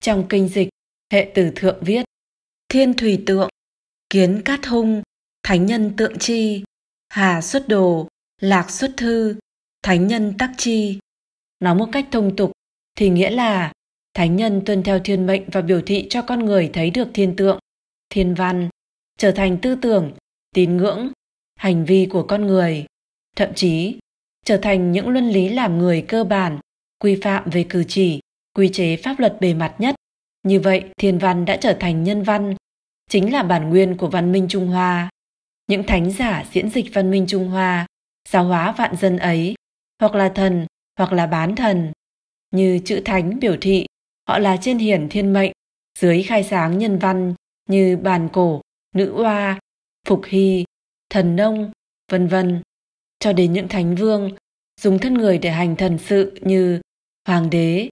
Trong 0.00 0.26
kinh 0.28 0.48
dịch, 0.48 0.68
hệ 1.12 1.32
tử 1.34 1.52
thượng 1.56 1.78
viết, 1.80 2.04
thiên 2.68 2.94
thủy 2.94 3.22
tượng, 3.26 3.48
kiến 4.10 4.42
cát 4.44 4.66
hung, 4.66 5.02
thánh 5.42 5.66
nhân 5.66 5.92
tượng 5.96 6.18
chi, 6.18 6.64
hà 7.08 7.40
xuất 7.40 7.68
đồ, 7.68 8.08
lạc 8.40 8.70
xuất 8.70 8.94
thư, 8.96 9.36
thánh 9.82 10.06
nhân 10.06 10.34
tắc 10.38 10.50
chi. 10.56 10.98
Nói 11.60 11.74
một 11.74 11.88
cách 11.92 12.06
thông 12.10 12.36
tục 12.36 12.52
thì 12.96 13.08
nghĩa 13.08 13.30
là 13.30 13.72
thánh 14.14 14.36
nhân 14.36 14.62
tuân 14.66 14.82
theo 14.82 14.98
thiên 14.98 15.26
mệnh 15.26 15.42
và 15.52 15.60
biểu 15.60 15.80
thị 15.86 16.06
cho 16.10 16.22
con 16.22 16.44
người 16.44 16.70
thấy 16.72 16.90
được 16.90 17.08
thiên 17.14 17.36
tượng, 17.36 17.58
thiên 18.10 18.34
văn, 18.34 18.68
trở 19.18 19.32
thành 19.32 19.58
tư 19.62 19.76
tưởng, 19.82 20.12
tín 20.54 20.76
ngưỡng, 20.76 21.12
hành 21.56 21.84
vi 21.84 22.06
của 22.10 22.22
con 22.22 22.46
người, 22.46 22.86
thậm 23.36 23.54
chí 23.54 23.98
trở 24.44 24.56
thành 24.56 24.92
những 24.92 25.08
luân 25.08 25.28
lý 25.28 25.48
làm 25.48 25.78
người 25.78 26.04
cơ 26.08 26.24
bản, 26.24 26.58
quy 26.98 27.20
phạm 27.22 27.50
về 27.50 27.66
cử 27.68 27.84
chỉ, 27.88 28.20
quy 28.54 28.68
chế 28.68 28.96
pháp 28.96 29.18
luật 29.18 29.40
bề 29.40 29.54
mặt 29.54 29.74
nhất. 29.78 29.94
Như 30.42 30.60
vậy, 30.60 30.84
thiên 30.98 31.18
văn 31.18 31.44
đã 31.44 31.56
trở 31.56 31.76
thành 31.80 32.04
nhân 32.04 32.22
văn, 32.22 32.54
chính 33.08 33.32
là 33.32 33.42
bản 33.42 33.70
nguyên 33.70 33.96
của 33.96 34.08
văn 34.08 34.32
minh 34.32 34.46
Trung 34.48 34.66
Hoa. 34.66 35.10
Những 35.66 35.82
thánh 35.86 36.10
giả 36.10 36.44
diễn 36.52 36.70
dịch 36.70 36.94
văn 36.94 37.10
minh 37.10 37.26
Trung 37.28 37.48
Hoa, 37.48 37.86
giáo 38.28 38.44
hóa 38.44 38.72
vạn 38.72 38.96
dân 38.96 39.16
ấy, 39.16 39.54
hoặc 40.00 40.14
là 40.14 40.28
thần, 40.28 40.66
hoặc 40.98 41.12
là 41.12 41.26
bán 41.26 41.56
thần. 41.56 41.92
Như 42.50 42.80
chữ 42.84 43.02
thánh 43.04 43.40
biểu 43.40 43.56
thị, 43.60 43.86
họ 44.30 44.38
là 44.38 44.56
trên 44.56 44.78
hiển 44.78 45.08
thiên 45.08 45.32
mệnh, 45.32 45.52
dưới 45.98 46.22
khai 46.22 46.44
sáng 46.44 46.78
nhân 46.78 46.98
văn 46.98 47.34
như 47.68 47.96
bàn 47.96 48.28
cổ, 48.32 48.60
nữ 48.94 49.12
oa, 49.16 49.58
phục 50.08 50.22
hy, 50.24 50.64
thần 51.10 51.36
nông, 51.36 51.70
vân 52.12 52.28
vân, 52.28 52.62
cho 53.18 53.32
đến 53.32 53.52
những 53.52 53.68
thánh 53.68 53.94
vương 53.94 54.30
dùng 54.80 54.98
thân 54.98 55.14
người 55.14 55.38
để 55.38 55.50
hành 55.50 55.76
thần 55.76 55.98
sự 55.98 56.38
như 56.40 56.80
hoàng 57.28 57.50
đế, 57.50 57.88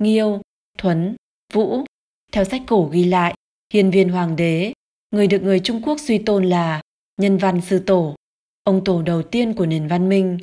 nghiêu, 0.00 0.40
thuấn, 0.78 1.16
vũ. 1.52 1.84
Theo 2.32 2.44
sách 2.44 2.62
cổ 2.66 2.88
ghi 2.92 3.04
lại, 3.04 3.34
hiền 3.72 3.90
viên 3.90 4.08
hoàng 4.08 4.36
đế, 4.36 4.72
người 5.10 5.26
được 5.26 5.42
người 5.42 5.60
Trung 5.60 5.82
Quốc 5.84 6.00
suy 6.00 6.18
tôn 6.18 6.44
là 6.44 6.80
nhân 7.16 7.38
văn 7.38 7.60
sư 7.60 7.82
tổ, 7.86 8.14
ông 8.64 8.84
tổ 8.84 9.02
đầu 9.02 9.22
tiên 9.22 9.54
của 9.54 9.66
nền 9.66 9.88
văn 9.88 10.08
minh. 10.08 10.38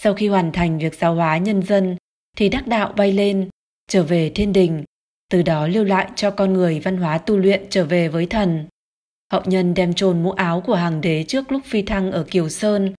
Sau 0.00 0.14
khi 0.14 0.28
hoàn 0.28 0.52
thành 0.52 0.78
việc 0.78 0.94
giáo 0.94 1.14
hóa 1.14 1.38
nhân 1.38 1.62
dân, 1.62 1.96
thì 2.36 2.48
đắc 2.48 2.66
đạo 2.66 2.92
bay 2.96 3.12
lên, 3.12 3.48
trở 3.88 4.02
về 4.02 4.32
thiên 4.34 4.52
đình, 4.52 4.84
từ 5.30 5.42
đó 5.42 5.66
lưu 5.66 5.84
lại 5.84 6.10
cho 6.16 6.30
con 6.30 6.52
người 6.52 6.80
văn 6.80 6.96
hóa 6.96 7.18
tu 7.18 7.38
luyện 7.38 7.66
trở 7.70 7.84
về 7.84 8.08
với 8.08 8.26
thần. 8.26 8.66
Hậu 9.32 9.42
nhân 9.46 9.74
đem 9.74 9.94
trồn 9.94 10.22
mũ 10.22 10.30
áo 10.30 10.60
của 10.60 10.74
hàng 10.74 11.00
đế 11.00 11.24
trước 11.28 11.52
lúc 11.52 11.62
phi 11.64 11.82
thăng 11.82 12.12
ở 12.12 12.26
Kiều 12.30 12.48
Sơn, 12.48 12.94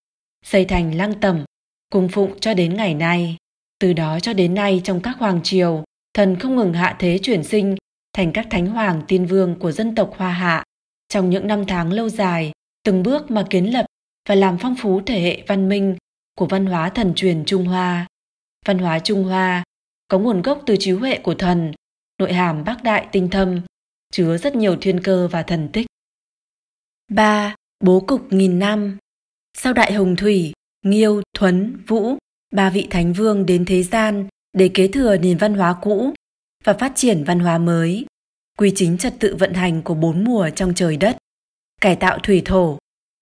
xây 0.46 0.66
thành 0.66 0.96
lăng 0.96 1.20
tẩm, 1.20 1.44
cung 1.92 2.10
phụng 2.10 2.40
cho 2.40 2.54
đến 2.54 2.74
ngày 2.74 2.94
nay. 2.94 3.38
Từ 3.80 3.94
đó 3.94 4.20
cho 4.20 4.34
đến 4.34 4.54
nay 4.54 4.82
trong 4.84 5.02
các 5.02 5.18
hoàng 5.18 5.40
triều, 5.44 5.84
thần 6.14 6.40
không 6.40 6.56
ngừng 6.56 6.74
hạ 6.74 6.96
thế 7.00 7.20
chuyển 7.22 7.44
sinh 7.44 7.76
thành 8.14 8.32
các 8.34 8.48
thánh 8.50 8.68
hoàng 8.68 9.02
tiên 9.08 9.26
vương 9.26 9.60
của 9.60 9.72
dân 9.72 9.96
tộc 9.96 10.14
Hoa 10.18 10.32
Hạ 10.32 10.64
trong 11.10 11.30
những 11.30 11.48
năm 11.48 11.66
tháng 11.68 11.94
lâu 11.94 12.10
dài, 12.10 12.52
từng 12.84 13.04
bước 13.04 13.32
mà 13.32 13.46
kiến 13.50 13.66
lập 13.66 13.86
và 14.30 14.36
làm 14.36 14.58
phong 14.58 14.76
phú 14.82 15.02
thể 15.06 15.22
hệ 15.22 15.44
văn 15.48 15.70
minh 15.70 15.96
của 16.36 16.46
văn 16.46 16.66
hóa 16.66 16.90
thần 16.90 17.14
truyền 17.16 17.46
Trung 17.46 17.66
Hoa. 17.66 18.08
Văn 18.66 18.78
hóa 18.78 19.00
Trung 19.00 19.24
Hoa 19.24 19.64
có 20.08 20.20
nguồn 20.20 20.42
gốc 20.42 20.64
từ 20.66 20.76
trí 20.80 20.92
huệ 20.92 21.18
của 21.18 21.34
thần, 21.34 21.72
nội 22.20 22.34
hàm 22.34 22.64
bác 22.64 22.84
đại 22.84 23.08
tinh 23.12 23.30
thâm, 23.30 23.62
chứa 24.12 24.38
rất 24.38 24.56
nhiều 24.56 24.78
thiên 24.82 25.04
cơ 25.04 25.28
và 25.28 25.44
thần 25.44 25.70
tích. 25.74 25.88
3. 27.12 27.56
Bố 27.84 28.00
cục 28.00 28.34
nghìn 28.34 28.60
năm 28.60 28.98
Sau 29.58 29.74
Đại 29.74 29.94
Hồng 29.94 30.16
Thủy, 30.16 30.54
Nghiêu, 30.86 31.22
Thuấn, 31.34 31.84
Vũ, 31.88 32.18
ba 32.52 32.70
vị 32.70 32.88
thánh 32.90 33.14
vương 33.14 33.46
đến 33.46 33.66
thế 33.66 33.84
gian 33.84 34.28
để 34.54 34.70
kế 34.74 34.88
thừa 34.88 35.18
nền 35.18 35.38
văn 35.38 35.54
hóa 35.54 35.76
cũ 35.82 36.14
và 36.64 36.74
phát 36.74 36.92
triển 36.96 37.24
văn 37.24 37.40
hóa 37.40 37.58
mới, 37.58 38.06
quy 38.58 38.72
chính 38.76 38.98
trật 38.98 39.14
tự 39.20 39.36
vận 39.36 39.54
hành 39.54 39.82
của 39.82 39.94
bốn 39.94 40.24
mùa 40.24 40.50
trong 40.56 40.74
trời 40.76 40.98
đất, 40.98 41.18
cải 41.82 41.96
tạo 41.96 42.20
thủy 42.24 42.42
thổ, 42.46 42.78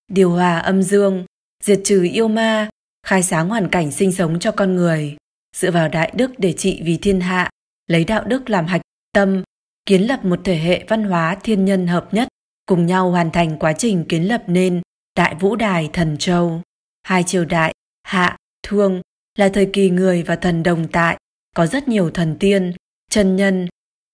điều 0.07 0.31
hòa 0.31 0.59
âm 0.59 0.83
dương, 0.83 1.25
diệt 1.63 1.79
trừ 1.83 2.07
yêu 2.13 2.27
ma, 2.27 2.69
khai 3.07 3.23
sáng 3.23 3.49
hoàn 3.49 3.69
cảnh 3.69 3.91
sinh 3.91 4.11
sống 4.11 4.39
cho 4.39 4.51
con 4.51 4.75
người, 4.75 5.17
dựa 5.55 5.71
vào 5.71 5.89
đại 5.89 6.11
đức 6.15 6.31
để 6.37 6.53
trị 6.53 6.81
vì 6.83 6.97
thiên 6.97 7.21
hạ, 7.21 7.49
lấy 7.87 8.03
đạo 8.03 8.23
đức 8.23 8.49
làm 8.49 8.65
hạch 8.65 8.81
tâm, 9.13 9.43
kiến 9.85 10.01
lập 10.01 10.25
một 10.25 10.39
thể 10.43 10.55
hệ 10.57 10.85
văn 10.87 11.03
hóa 11.03 11.37
thiên 11.43 11.65
nhân 11.65 11.87
hợp 11.87 12.13
nhất, 12.13 12.27
cùng 12.65 12.85
nhau 12.85 13.11
hoàn 13.11 13.31
thành 13.31 13.59
quá 13.59 13.73
trình 13.73 14.05
kiến 14.09 14.23
lập 14.23 14.43
nên 14.47 14.81
Đại 15.15 15.35
Vũ 15.35 15.55
Đài 15.55 15.89
Thần 15.93 16.17
Châu. 16.17 16.61
Hai 17.03 17.23
triều 17.23 17.45
đại, 17.45 17.73
hạ, 18.03 18.37
thương, 18.63 19.01
là 19.37 19.49
thời 19.49 19.69
kỳ 19.73 19.89
người 19.89 20.23
và 20.23 20.35
thần 20.35 20.63
đồng 20.63 20.87
tại, 20.87 21.17
có 21.55 21.65
rất 21.67 21.87
nhiều 21.87 22.11
thần 22.11 22.37
tiên, 22.39 22.73
chân 23.09 23.35
nhân 23.35 23.67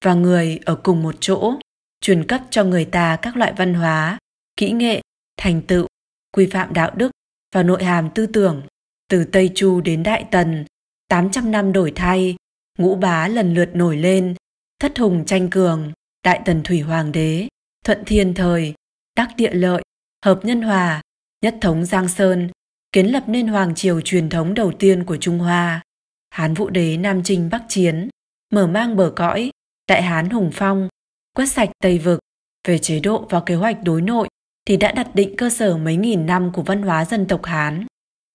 và 0.06 0.14
người 0.14 0.60
ở 0.66 0.76
cùng 0.76 1.04
một 1.04 1.16
chỗ, 1.20 1.54
truyền 2.02 2.28
cấp 2.28 2.42
cho 2.50 2.64
người 2.64 2.86
ta 2.86 3.18
các 3.22 3.38
loại 3.38 3.54
văn 3.58 3.74
hóa, 3.74 4.18
kỹ 4.58 4.72
nghệ, 4.72 5.02
thành 5.38 5.62
tựu, 5.62 5.88
quy 6.32 6.48
phạm 6.52 6.74
đạo 6.74 6.92
đức 6.96 7.12
và 7.54 7.64
nội 7.64 7.84
hàm 7.84 8.10
tư 8.10 8.26
tưởng. 8.26 8.64
Từ 9.08 9.24
Tây 9.24 9.52
Chu 9.56 9.82
đến 9.82 10.04
Đại 10.04 10.26
Tần, 10.32 10.66
800 11.12 11.52
năm 11.52 11.74
đổi 11.74 11.92
thay, 11.96 12.36
ngũ 12.78 12.96
bá 12.96 13.28
lần 13.28 13.54
lượt 13.54 13.70
nổi 13.74 13.98
lên, 13.98 14.36
thất 14.80 15.00
hùng 15.00 15.26
tranh 15.26 15.50
cường, 15.50 15.92
Đại 16.24 16.42
Tần 16.46 16.64
Thủy 16.64 16.82
Hoàng 16.82 17.12
đế, 17.12 17.48
thuận 17.86 18.04
thiên 18.06 18.34
thời, 18.34 18.74
đắc 19.16 19.30
địa 19.38 19.54
lợi, 19.54 19.82
hợp 20.26 20.40
nhân 20.44 20.62
hòa, 20.62 21.02
nhất 21.42 21.56
thống 21.62 21.86
Giang 21.86 22.08
Sơn, 22.08 22.50
kiến 22.92 23.06
lập 23.06 23.24
nên 23.28 23.48
hoàng 23.48 23.76
triều 23.76 24.02
truyền 24.02 24.30
thống 24.30 24.54
đầu 24.54 24.72
tiên 24.80 25.04
của 25.04 25.18
Trung 25.18 25.40
Hoa. 25.40 25.82
Hán 26.30 26.54
Vũ 26.54 26.70
Đế 26.70 26.98
Nam 26.98 27.24
Trinh 27.24 27.50
Bắc 27.52 27.64
Chiến, 27.70 28.10
mở 28.54 28.68
mang 28.68 28.96
bờ 28.96 29.14
cõi, 29.16 29.52
Đại 29.88 30.02
Hán 30.02 30.30
Hùng 30.30 30.52
Phong, 30.54 30.90
quét 31.36 31.46
sạch 31.46 31.70
Tây 31.80 31.98
Vực. 31.98 32.20
Về 32.68 32.78
chế 32.78 33.00
độ 33.00 33.28
và 33.30 33.42
kế 33.46 33.56
hoạch 33.56 33.84
đối 33.84 34.02
nội 34.02 34.28
thì 34.66 34.78
đã 34.78 34.92
đặt 34.92 35.16
định 35.16 35.36
cơ 35.38 35.50
sở 35.50 35.78
mấy 35.78 35.96
nghìn 35.96 36.26
năm 36.26 36.52
của 36.54 36.64
văn 36.64 36.82
hóa 36.82 37.06
dân 37.06 37.28
tộc 37.28 37.46
Hán. 37.46 37.86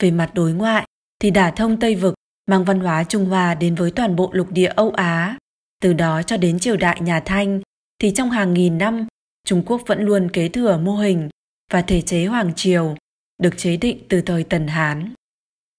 Về 0.02 0.11
mặt 0.11 0.30
đối 0.35 0.52
ngoại 0.52 0.87
thì 1.18 1.30
đả 1.30 1.50
thông 1.50 1.80
Tây 1.80 1.95
Vực, 1.95 2.14
mang 2.46 2.64
văn 2.64 2.80
hóa 2.80 3.04
Trung 3.04 3.26
Hoa 3.26 3.54
đến 3.54 3.74
với 3.74 3.90
toàn 3.90 4.16
bộ 4.16 4.30
lục 4.32 4.50
địa 4.50 4.72
Âu 4.76 4.90
Á. 4.90 5.38
Từ 5.82 5.92
đó 5.92 6.22
cho 6.22 6.36
đến 6.36 6.58
triều 6.58 6.76
đại 6.76 7.00
nhà 7.00 7.20
Thanh 7.20 7.60
thì 7.98 8.10
trong 8.10 8.30
hàng 8.30 8.54
nghìn 8.54 8.78
năm, 8.78 9.06
Trung 9.44 9.62
Quốc 9.66 9.82
vẫn 9.86 10.02
luôn 10.02 10.30
kế 10.30 10.48
thừa 10.48 10.78
mô 10.78 10.96
hình 10.96 11.28
và 11.72 11.82
thể 11.82 12.00
chế 12.00 12.26
hoàng 12.26 12.52
triều 12.56 12.96
được 13.42 13.54
chế 13.56 13.76
định 13.76 13.98
từ 14.08 14.20
thời 14.20 14.44
Tần 14.44 14.68
Hán. 14.68 15.14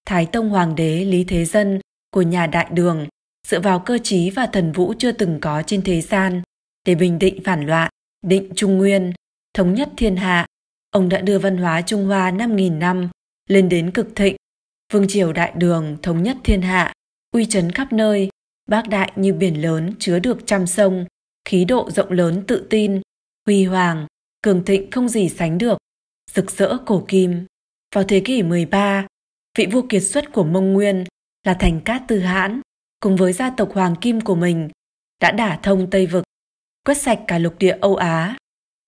Thái 0.06 0.26
Tông 0.26 0.48
Hoàng 0.48 0.74
đế 0.74 1.04
Lý 1.04 1.24
Thế 1.24 1.44
Dân 1.44 1.80
của 2.10 2.22
nhà 2.22 2.46
Đại 2.46 2.68
Đường 2.72 3.06
dựa 3.46 3.60
vào 3.60 3.80
cơ 3.80 3.98
trí 3.98 4.30
và 4.30 4.46
thần 4.46 4.72
vũ 4.72 4.94
chưa 4.98 5.12
từng 5.12 5.40
có 5.40 5.62
trên 5.66 5.82
thế 5.82 6.00
gian 6.00 6.42
để 6.84 6.94
bình 6.94 7.18
định 7.18 7.40
phản 7.44 7.66
loạn, 7.66 7.90
định 8.26 8.52
Trung 8.56 8.78
Nguyên, 8.78 9.12
thống 9.54 9.74
nhất 9.74 9.88
thiên 9.96 10.16
hạ. 10.16 10.46
Ông 10.90 11.08
đã 11.08 11.20
đưa 11.20 11.38
văn 11.38 11.56
hóa 11.56 11.82
Trung 11.82 12.06
Hoa 12.06 12.30
5.000 12.30 12.78
năm 12.78 13.08
lên 13.48 13.68
đến 13.68 13.90
cực 13.90 14.16
thịnh. 14.16 14.36
Vương 14.92 15.08
triều 15.08 15.32
Đại 15.32 15.52
Đường 15.56 15.96
thống 16.02 16.22
nhất 16.22 16.36
thiên 16.44 16.62
hạ, 16.62 16.92
uy 17.32 17.46
chấn 17.46 17.72
khắp 17.72 17.92
nơi, 17.92 18.28
bác 18.66 18.88
đại 18.88 19.12
như 19.16 19.32
biển 19.32 19.62
lớn 19.62 19.94
chứa 19.98 20.18
được 20.18 20.38
trăm 20.46 20.66
sông, 20.66 21.06
khí 21.44 21.64
độ 21.64 21.90
rộng 21.90 22.12
lớn 22.12 22.44
tự 22.46 22.66
tin, 22.70 23.00
huy 23.46 23.64
hoàng, 23.64 24.06
cường 24.42 24.64
thịnh 24.64 24.90
không 24.90 25.08
gì 25.08 25.28
sánh 25.28 25.58
được, 25.58 25.78
rực 26.30 26.50
rỡ 26.50 26.76
cổ 26.86 27.04
kim. 27.08 27.46
Vào 27.94 28.04
thế 28.04 28.20
kỷ 28.24 28.42
13, 28.42 29.06
vị 29.58 29.66
vua 29.66 29.82
kiệt 29.88 30.02
xuất 30.02 30.32
của 30.32 30.44
Mông 30.44 30.72
Nguyên 30.72 31.04
là 31.44 31.54
Thành 31.54 31.80
Cát 31.80 32.02
Tư 32.08 32.18
Hãn, 32.18 32.60
cùng 33.00 33.16
với 33.16 33.32
gia 33.32 33.50
tộc 33.50 33.72
Hoàng 33.72 33.96
Kim 33.96 34.20
của 34.20 34.34
mình, 34.34 34.68
đã 35.20 35.30
đả 35.30 35.58
thông 35.62 35.90
Tây 35.90 36.06
Vực, 36.06 36.24
quét 36.84 36.98
sạch 36.98 37.20
cả 37.26 37.38
lục 37.38 37.54
địa 37.58 37.78
Âu 37.80 37.96
Á, 37.96 38.36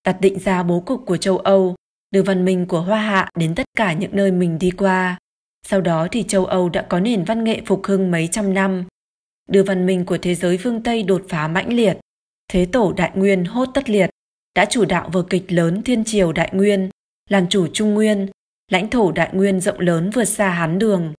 đặt 0.05 0.21
định 0.21 0.39
ra 0.39 0.63
bố 0.63 0.81
cục 0.81 1.03
của 1.07 1.17
châu 1.17 1.39
Âu, 1.39 1.75
đưa 2.11 2.23
văn 2.23 2.45
minh 2.45 2.67
của 2.67 2.81
Hoa 2.81 3.01
Hạ 3.01 3.31
đến 3.39 3.55
tất 3.55 3.67
cả 3.79 3.93
những 3.93 4.17
nơi 4.17 4.33
mình 4.33 4.59
đi 4.59 4.71
qua. 4.71 5.19
Sau 5.67 5.81
đó 5.81 6.09
thì 6.13 6.25
châu 6.29 6.45
Âu 6.45 6.69
đã 6.69 6.83
có 6.83 7.01
nền 7.01 7.25
văn 7.25 7.45
nghệ 7.45 7.63
phục 7.67 7.87
hưng 7.87 8.11
mấy 8.11 8.29
trăm 8.33 8.55
năm, 8.55 8.85
đưa 9.49 9.63
văn 9.63 9.87
minh 9.87 10.05
của 10.05 10.19
thế 10.19 10.35
giới 10.35 10.59
phương 10.59 10.83
Tây 10.83 11.03
đột 11.03 11.23
phá 11.29 11.49
mãnh 11.49 11.73
liệt. 11.73 11.99
Thế 12.49 12.67
tổ 12.73 12.93
Đại 12.93 13.11
Nguyên 13.15 13.45
hốt 13.45 13.69
tất 13.75 13.91
liệt, 13.91 14.11
đã 14.55 14.65
chủ 14.65 14.85
đạo 14.85 15.11
vở 15.13 15.23
kịch 15.23 15.53
lớn 15.53 15.83
Thiên 15.83 16.05
Triều 16.05 16.33
Đại 16.33 16.51
Nguyên, 16.53 16.91
làm 17.29 17.49
chủ 17.49 17.67
Trung 17.73 17.95
Nguyên, 17.95 18.29
lãnh 18.71 18.91
thổ 18.91 19.13
Đại 19.13 19.31
Nguyên 19.33 19.61
rộng 19.61 19.81
lớn 19.81 20.11
vượt 20.11 20.25
xa 20.25 20.51
Hán 20.51 20.79
Đường, 20.79 21.15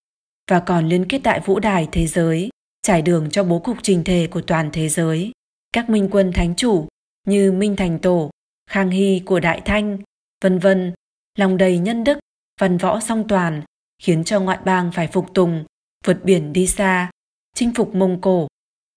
và 0.51 0.59
còn 0.59 0.89
liên 0.89 1.05
kết 1.09 1.19
đại 1.23 1.39
vũ 1.45 1.59
đài 1.59 1.87
thế 1.91 2.07
giới, 2.07 2.49
trải 2.81 3.01
đường 3.01 3.29
cho 3.29 3.43
bố 3.43 3.59
cục 3.59 3.77
trình 3.81 4.03
thể 4.03 4.27
của 4.31 4.41
toàn 4.41 4.69
thế 4.73 4.89
giới. 4.89 5.31
Các 5.73 5.89
minh 5.89 6.09
quân 6.11 6.31
thánh 6.33 6.55
chủ 6.55 6.87
như 7.27 7.51
Minh 7.51 7.75
Thành 7.75 7.99
Tổ, 7.99 8.29
Khang 8.69 8.89
Hy 8.89 9.21
của 9.25 9.39
Đại 9.39 9.61
Thanh, 9.65 9.97
vân 10.43 10.59
vân, 10.59 10.93
lòng 11.37 11.57
đầy 11.57 11.77
nhân 11.77 12.03
đức, 12.03 12.19
văn 12.61 12.77
võ 12.77 12.99
song 12.99 13.27
toàn, 13.27 13.61
khiến 14.01 14.23
cho 14.23 14.39
ngoại 14.39 14.59
bang 14.65 14.91
phải 14.91 15.07
phục 15.07 15.33
tùng, 15.33 15.65
vượt 16.05 16.17
biển 16.23 16.53
đi 16.53 16.67
xa, 16.67 17.11
chinh 17.55 17.73
phục 17.75 17.95
Mông 17.95 18.21
Cổ, 18.21 18.47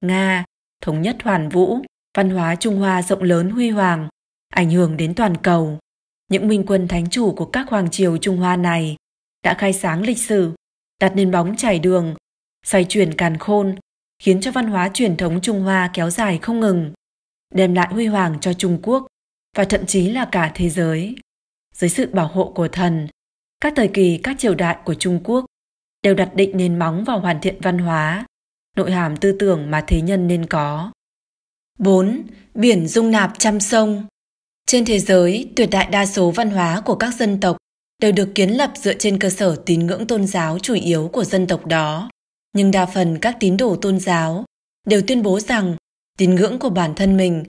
Nga, 0.01 0.45
thống 0.83 1.03
nhất 1.03 1.17
hoàn 1.23 1.49
vũ, 1.49 1.79
văn 2.17 2.31
hóa 2.31 2.57
Trung 2.57 2.77
Hoa 2.77 3.03
rộng 3.03 3.23
lớn 3.23 3.51
huy 3.51 3.71
hoàng, 3.71 4.09
ảnh 4.49 4.71
hưởng 4.71 4.97
đến 4.97 5.15
toàn 5.15 5.37
cầu. 5.37 5.79
Những 6.31 6.49
minh 6.49 6.65
quân 6.67 6.89
thánh 6.89 7.11
chủ 7.11 7.35
của 7.35 7.45
các 7.45 7.69
hoàng 7.69 7.91
triều 7.91 8.17
Trung 8.17 8.37
Hoa 8.37 8.57
này 8.57 8.97
đã 9.43 9.55
khai 9.55 9.73
sáng 9.73 10.03
lịch 10.03 10.19
sử, 10.19 10.53
đặt 11.01 11.13
nền 11.17 11.31
bóng 11.31 11.57
trải 11.57 11.79
đường, 11.79 12.15
xoay 12.67 12.85
chuyển 12.85 13.15
càn 13.15 13.39
khôn, 13.39 13.77
khiến 14.19 14.41
cho 14.41 14.51
văn 14.51 14.67
hóa 14.67 14.91
truyền 14.95 15.17
thống 15.17 15.41
Trung 15.41 15.61
Hoa 15.61 15.91
kéo 15.95 16.11
dài 16.11 16.39
không 16.43 16.61
ngừng, 16.61 16.93
đem 17.55 17.75
lại 17.75 17.89
huy 17.91 18.07
hoàng 18.07 18.39
cho 18.41 18.53
Trung 18.53 18.79
Quốc 18.83 19.07
và 19.57 19.65
thậm 19.65 19.87
chí 19.87 20.11
là 20.11 20.29
cả 20.33 20.53
thế 20.55 20.71
giới. 20.71 21.17
Dưới 21.75 21.91
sự 21.91 22.07
bảo 22.13 22.29
hộ 22.29 22.53
của 22.55 22.69
thần, 22.69 23.09
các 23.65 23.73
thời 23.77 23.89
kỳ 23.89 24.21
các 24.23 24.39
triều 24.39 24.55
đại 24.55 24.77
của 24.85 24.95
Trung 24.95 25.21
Quốc 25.25 25.45
đều 26.03 26.15
đặt 26.15 26.35
định 26.35 26.57
nền 26.57 26.79
móng 26.79 27.05
vào 27.05 27.21
hoàn 27.21 27.41
thiện 27.41 27.61
văn 27.61 27.79
hóa, 27.79 28.27
nội 28.77 28.93
hàm 28.93 29.17
tư 29.17 29.37
tưởng 29.39 29.71
mà 29.71 29.85
thế 29.87 30.01
nhân 30.01 30.27
nên 30.27 30.47
có. 30.47 30.93
4. 31.79 32.23
Biển 32.55 32.89
dung 32.89 33.11
nạp 33.11 33.39
trăm 33.39 33.61
sông 33.61 34.07
Trên 34.67 34.85
thế 34.85 34.99
giới, 34.99 35.51
tuyệt 35.57 35.69
đại 35.71 35.87
đa 35.91 36.07
số 36.07 36.31
văn 36.31 36.51
hóa 36.51 36.83
của 36.85 36.95
các 36.95 37.15
dân 37.15 37.41
tộc 37.41 37.57
đều 37.99 38.13
được 38.13 38.29
kiến 38.35 38.51
lập 38.51 38.73
dựa 38.77 38.95
trên 38.95 39.19
cơ 39.19 39.31
sở 39.31 39.63
tín 39.67 39.87
ngưỡng 39.87 40.07
tôn 40.07 40.27
giáo 40.27 40.59
chủ 40.59 40.75
yếu 40.75 41.11
của 41.13 41.25
dân 41.25 41.47
tộc 41.47 41.67
đó. 41.67 42.11
Nhưng 42.53 42.71
đa 42.71 42.87
phần 42.87 43.19
các 43.19 43.37
tín 43.41 43.57
đồ 43.57 43.77
tôn 43.77 44.01
giáo 44.01 44.45
đều 44.87 45.03
tuyên 45.07 45.23
bố 45.23 45.41
rằng 45.41 45.77
tín 46.19 46.35
ngưỡng 46.35 46.59
của 46.59 46.71
bản 46.71 46.95
thân 46.95 47.17
mình 47.17 47.45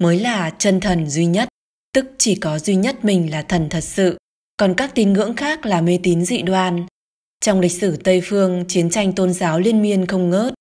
mới 0.00 0.20
là 0.20 0.50
chân 0.50 0.80
thần 0.80 1.10
duy 1.10 1.26
nhất, 1.26 1.48
tức 1.94 2.06
chỉ 2.18 2.34
có 2.34 2.58
duy 2.58 2.76
nhất 2.76 3.04
mình 3.04 3.30
là 3.30 3.42
thần 3.42 3.68
thật 3.68 3.84
sự, 3.84 4.16
còn 4.60 4.74
các 4.76 4.94
tín 4.94 5.12
ngưỡng 5.12 5.36
khác 5.36 5.66
là 5.66 5.80
mê 5.80 5.98
tín 6.02 6.24
dị 6.24 6.42
đoan. 6.42 6.86
Trong 7.40 7.60
lịch 7.60 7.72
sử 7.72 7.96
Tây 7.96 8.20
phương, 8.24 8.64
chiến 8.68 8.90
tranh 8.90 9.12
tôn 9.12 9.32
giáo 9.32 9.60
liên 9.60 9.82
miên 9.82 10.06
không 10.06 10.30
ngớt, 10.30 10.54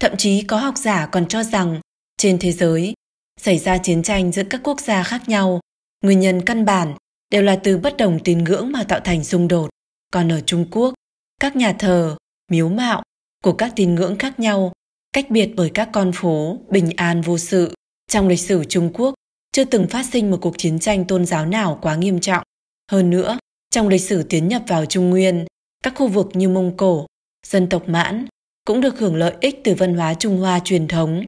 thậm 0.00 0.16
chí 0.16 0.42
có 0.42 0.58
học 0.58 0.74
giả 0.76 1.06
còn 1.06 1.26
cho 1.28 1.42
rằng 1.42 1.80
trên 2.16 2.38
thế 2.38 2.52
giới 2.52 2.94
xảy 3.40 3.58
ra 3.58 3.78
chiến 3.78 4.02
tranh 4.02 4.32
giữa 4.32 4.42
các 4.50 4.60
quốc 4.64 4.80
gia 4.80 5.02
khác 5.02 5.28
nhau, 5.28 5.60
nguyên 6.04 6.20
nhân 6.20 6.42
căn 6.44 6.64
bản 6.64 6.94
đều 7.30 7.42
là 7.42 7.56
từ 7.56 7.78
bất 7.78 7.96
đồng 7.96 8.18
tín 8.24 8.44
ngưỡng 8.44 8.72
mà 8.72 8.84
tạo 8.84 9.00
thành 9.00 9.24
xung 9.24 9.48
đột. 9.48 9.70
Còn 10.10 10.32
ở 10.32 10.40
Trung 10.40 10.66
Quốc, 10.70 10.94
các 11.40 11.56
nhà 11.56 11.72
thờ, 11.72 12.16
miếu 12.50 12.68
mạo 12.68 13.02
của 13.44 13.52
các 13.52 13.72
tín 13.76 13.94
ngưỡng 13.94 14.18
khác 14.18 14.40
nhau, 14.40 14.72
cách 15.12 15.30
biệt 15.30 15.50
bởi 15.56 15.70
các 15.74 15.88
con 15.92 16.12
phố, 16.14 16.58
bình 16.68 16.90
an 16.96 17.20
vô 17.20 17.38
sự. 17.38 17.74
Trong 18.10 18.28
lịch 18.28 18.40
sử 18.40 18.64
Trung 18.64 18.90
Quốc, 18.94 19.14
chưa 19.52 19.64
từng 19.64 19.86
phát 19.86 20.06
sinh 20.06 20.30
một 20.30 20.38
cuộc 20.40 20.58
chiến 20.58 20.78
tranh 20.78 21.04
tôn 21.04 21.26
giáo 21.26 21.46
nào 21.46 21.78
quá 21.82 21.96
nghiêm 21.96 22.20
trọng. 22.20 22.42
Hơn 22.90 23.10
nữa, 23.10 23.38
trong 23.74 23.88
lịch 23.88 24.00
sử 24.00 24.22
tiến 24.22 24.48
nhập 24.48 24.62
vào 24.68 24.86
Trung 24.86 25.10
Nguyên, 25.10 25.46
các 25.82 25.94
khu 25.96 26.08
vực 26.08 26.28
như 26.34 26.48
Mông 26.48 26.76
Cổ, 26.76 27.06
dân 27.46 27.68
tộc 27.68 27.88
Mãn 27.88 28.26
cũng 28.64 28.80
được 28.80 28.98
hưởng 28.98 29.16
lợi 29.16 29.34
ích 29.40 29.60
từ 29.64 29.74
văn 29.74 29.94
hóa 29.94 30.14
Trung 30.14 30.38
Hoa 30.38 30.60
truyền 30.64 30.88
thống. 30.88 31.24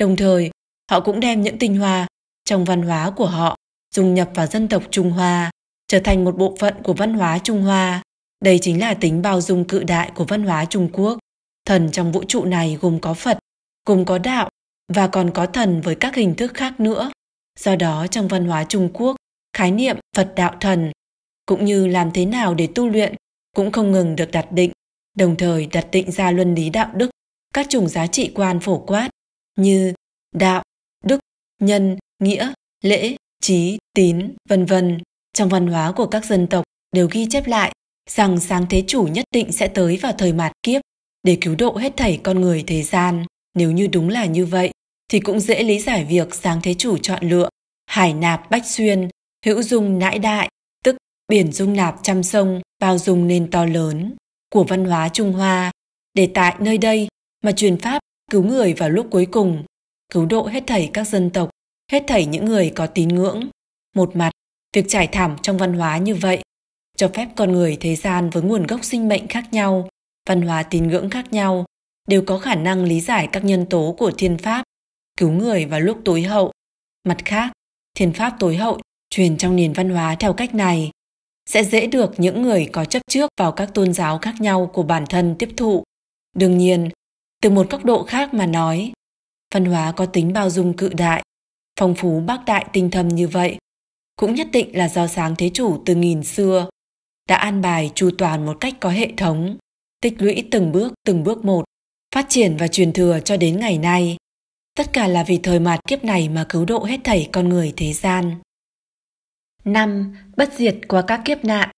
Đồng 0.00 0.16
thời, 0.16 0.50
họ 0.90 1.00
cũng 1.00 1.20
đem 1.20 1.42
những 1.42 1.58
tinh 1.58 1.76
hoa 1.76 2.06
trong 2.44 2.64
văn 2.64 2.82
hóa 2.82 3.10
của 3.16 3.26
họ 3.26 3.56
dung 3.94 4.14
nhập 4.14 4.30
vào 4.34 4.46
dân 4.46 4.68
tộc 4.68 4.82
Trung 4.90 5.10
Hoa, 5.10 5.50
trở 5.88 6.00
thành 6.04 6.24
một 6.24 6.36
bộ 6.36 6.56
phận 6.58 6.74
của 6.82 6.92
văn 6.92 7.14
hóa 7.14 7.38
Trung 7.38 7.62
Hoa. 7.62 8.02
Đây 8.44 8.58
chính 8.62 8.80
là 8.80 8.94
tính 8.94 9.22
bao 9.22 9.40
dung 9.40 9.64
cự 9.64 9.82
đại 9.82 10.10
của 10.14 10.24
văn 10.24 10.42
hóa 10.42 10.64
Trung 10.64 10.88
Quốc. 10.92 11.18
Thần 11.64 11.90
trong 11.92 12.12
vũ 12.12 12.24
trụ 12.28 12.44
này 12.44 12.78
gồm 12.80 13.00
có 13.00 13.14
Phật, 13.14 13.38
gồm 13.86 14.04
có 14.04 14.18
đạo, 14.18 14.48
và 14.92 15.06
còn 15.08 15.30
có 15.30 15.46
thần 15.46 15.80
với 15.80 15.94
các 15.94 16.14
hình 16.14 16.34
thức 16.34 16.54
khác 16.54 16.80
nữa. 16.80 17.10
Do 17.58 17.76
đó 17.76 18.06
trong 18.06 18.28
văn 18.28 18.44
hóa 18.44 18.64
Trung 18.64 18.90
Quốc, 18.92 19.16
khái 19.52 19.70
niệm 19.70 19.96
Phật 20.16 20.32
đạo 20.36 20.56
thần 20.60 20.92
cũng 21.46 21.64
như 21.64 21.86
làm 21.86 22.10
thế 22.10 22.24
nào 22.26 22.54
để 22.54 22.68
tu 22.74 22.88
luyện 22.88 23.14
cũng 23.56 23.72
không 23.72 23.92
ngừng 23.92 24.16
được 24.16 24.30
đặt 24.30 24.52
định, 24.52 24.72
đồng 25.16 25.36
thời 25.36 25.66
đặt 25.66 25.86
định 25.92 26.10
ra 26.10 26.30
luân 26.30 26.54
lý 26.54 26.70
đạo 26.70 26.90
đức, 26.94 27.10
các 27.54 27.66
chủng 27.68 27.88
giá 27.88 28.06
trị 28.06 28.30
quan 28.34 28.60
phổ 28.60 28.78
quát 28.78 29.10
như 29.56 29.94
đạo, 30.34 30.62
đức, 31.04 31.20
nhân, 31.60 31.96
nghĩa, 32.18 32.52
lễ, 32.84 33.16
trí, 33.40 33.78
tín, 33.94 34.34
vân 34.48 34.66
vân. 34.66 34.98
Trong 35.32 35.48
văn 35.48 35.66
hóa 35.66 35.92
của 35.92 36.06
các 36.06 36.24
dân 36.24 36.46
tộc 36.46 36.64
đều 36.92 37.08
ghi 37.10 37.26
chép 37.30 37.46
lại 37.46 37.72
rằng 38.10 38.40
sáng 38.40 38.66
thế 38.70 38.84
chủ 38.86 39.02
nhất 39.02 39.24
định 39.32 39.52
sẽ 39.52 39.68
tới 39.68 39.96
vào 39.96 40.12
thời 40.18 40.32
mạt 40.32 40.52
kiếp 40.62 40.82
để 41.22 41.38
cứu 41.40 41.54
độ 41.54 41.76
hết 41.76 41.92
thảy 41.96 42.20
con 42.22 42.40
người 42.40 42.64
thế 42.66 42.82
gian. 42.82 43.24
Nếu 43.54 43.72
như 43.72 43.86
đúng 43.86 44.08
là 44.08 44.24
như 44.24 44.46
vậy, 44.46 44.70
thì 45.08 45.20
cũng 45.20 45.40
dễ 45.40 45.62
lý 45.62 45.80
giải 45.80 46.04
việc 46.04 46.34
sáng 46.34 46.60
thế 46.62 46.74
chủ 46.74 46.98
chọn 46.98 47.28
lựa 47.28 47.48
hải 47.86 48.14
nạp 48.14 48.50
bách 48.50 48.66
xuyên, 48.66 49.08
hữu 49.46 49.62
dung 49.62 49.98
nãi 49.98 50.18
đại, 50.18 50.48
biển 51.28 51.52
dung 51.52 51.72
nạp 51.72 51.96
trăm 52.02 52.22
sông, 52.22 52.60
bao 52.80 52.98
dung 52.98 53.28
nên 53.28 53.50
to 53.50 53.64
lớn 53.64 54.14
của 54.52 54.64
văn 54.64 54.84
hóa 54.84 55.08
Trung 55.08 55.32
Hoa, 55.32 55.72
để 56.14 56.30
tại 56.34 56.56
nơi 56.58 56.78
đây 56.78 57.08
mà 57.44 57.52
truyền 57.52 57.78
pháp 57.78 58.00
cứu 58.30 58.44
người 58.44 58.74
vào 58.74 58.90
lúc 58.90 59.06
cuối 59.10 59.26
cùng, 59.26 59.64
cứu 60.12 60.26
độ 60.26 60.46
hết 60.46 60.64
thảy 60.66 60.90
các 60.92 61.04
dân 61.04 61.30
tộc, 61.30 61.50
hết 61.92 62.04
thảy 62.06 62.26
những 62.26 62.44
người 62.44 62.72
có 62.74 62.86
tín 62.86 63.08
ngưỡng. 63.08 63.48
Một 63.94 64.16
mặt, 64.16 64.30
việc 64.72 64.84
trải 64.88 65.06
thảm 65.06 65.36
trong 65.42 65.58
văn 65.58 65.72
hóa 65.72 65.98
như 65.98 66.14
vậy 66.14 66.42
cho 66.96 67.08
phép 67.14 67.28
con 67.36 67.52
người 67.52 67.76
thế 67.80 67.96
gian 67.96 68.30
với 68.30 68.42
nguồn 68.42 68.66
gốc 68.66 68.84
sinh 68.84 69.08
mệnh 69.08 69.28
khác 69.28 69.44
nhau, 69.52 69.88
văn 70.28 70.42
hóa 70.42 70.62
tín 70.62 70.88
ngưỡng 70.88 71.10
khác 71.10 71.32
nhau 71.32 71.64
đều 72.08 72.22
có 72.26 72.38
khả 72.38 72.54
năng 72.54 72.84
lý 72.84 73.00
giải 73.00 73.28
các 73.32 73.44
nhân 73.44 73.66
tố 73.66 73.94
của 73.98 74.12
thiên 74.18 74.38
pháp, 74.38 74.64
cứu 75.16 75.30
người 75.30 75.64
vào 75.64 75.80
lúc 75.80 75.98
tối 76.04 76.22
hậu. 76.22 76.52
Mặt 77.04 77.16
khác, 77.24 77.52
thiên 77.94 78.12
pháp 78.12 78.36
tối 78.38 78.56
hậu 78.56 78.80
truyền 79.10 79.36
trong 79.36 79.56
nền 79.56 79.72
văn 79.72 79.90
hóa 79.90 80.16
theo 80.20 80.32
cách 80.32 80.54
này 80.54 80.90
sẽ 81.46 81.64
dễ 81.64 81.86
được 81.86 82.20
những 82.20 82.42
người 82.42 82.68
có 82.72 82.84
chấp 82.84 83.02
trước 83.10 83.30
vào 83.40 83.52
các 83.52 83.74
tôn 83.74 83.92
giáo 83.92 84.18
khác 84.18 84.34
nhau 84.40 84.70
của 84.72 84.82
bản 84.82 85.04
thân 85.08 85.34
tiếp 85.38 85.48
thụ. 85.56 85.82
Đương 86.36 86.58
nhiên, 86.58 86.90
từ 87.42 87.50
một 87.50 87.70
góc 87.70 87.84
độ 87.84 88.02
khác 88.02 88.34
mà 88.34 88.46
nói, 88.46 88.92
văn 89.54 89.64
hóa 89.64 89.92
có 89.92 90.06
tính 90.06 90.32
bao 90.32 90.50
dung 90.50 90.76
cự 90.76 90.88
đại, 90.88 91.22
phong 91.80 91.94
phú 91.94 92.20
bác 92.26 92.44
đại 92.44 92.66
tinh 92.72 92.90
thâm 92.90 93.08
như 93.08 93.28
vậy, 93.28 93.56
cũng 94.16 94.34
nhất 94.34 94.48
định 94.52 94.76
là 94.76 94.88
do 94.88 95.06
sáng 95.06 95.36
thế 95.36 95.50
chủ 95.54 95.82
từ 95.86 95.94
nghìn 95.94 96.22
xưa 96.22 96.68
đã 97.28 97.36
an 97.36 97.62
bài 97.62 97.92
chu 97.94 98.10
toàn 98.18 98.46
một 98.46 98.56
cách 98.60 98.74
có 98.80 98.90
hệ 98.90 99.12
thống, 99.16 99.56
tích 100.00 100.14
lũy 100.18 100.48
từng 100.50 100.72
bước 100.72 100.92
từng 101.04 101.24
bước 101.24 101.44
một, 101.44 101.64
phát 102.14 102.26
triển 102.28 102.56
và 102.56 102.68
truyền 102.68 102.92
thừa 102.92 103.20
cho 103.24 103.36
đến 103.36 103.60
ngày 103.60 103.78
nay. 103.78 104.16
Tất 104.76 104.92
cả 104.92 105.08
là 105.08 105.24
vì 105.24 105.38
thời 105.38 105.60
mạt 105.60 105.80
kiếp 105.88 106.04
này 106.04 106.28
mà 106.28 106.46
cứu 106.48 106.64
độ 106.64 106.84
hết 106.84 107.00
thảy 107.04 107.28
con 107.32 107.48
người 107.48 107.72
thế 107.76 107.92
gian. 107.92 108.36
5. 109.66 110.16
Bất 110.36 110.52
diệt 110.52 110.76
qua 110.88 111.02
các 111.02 111.20
kiếp 111.24 111.44
nạn 111.44 111.70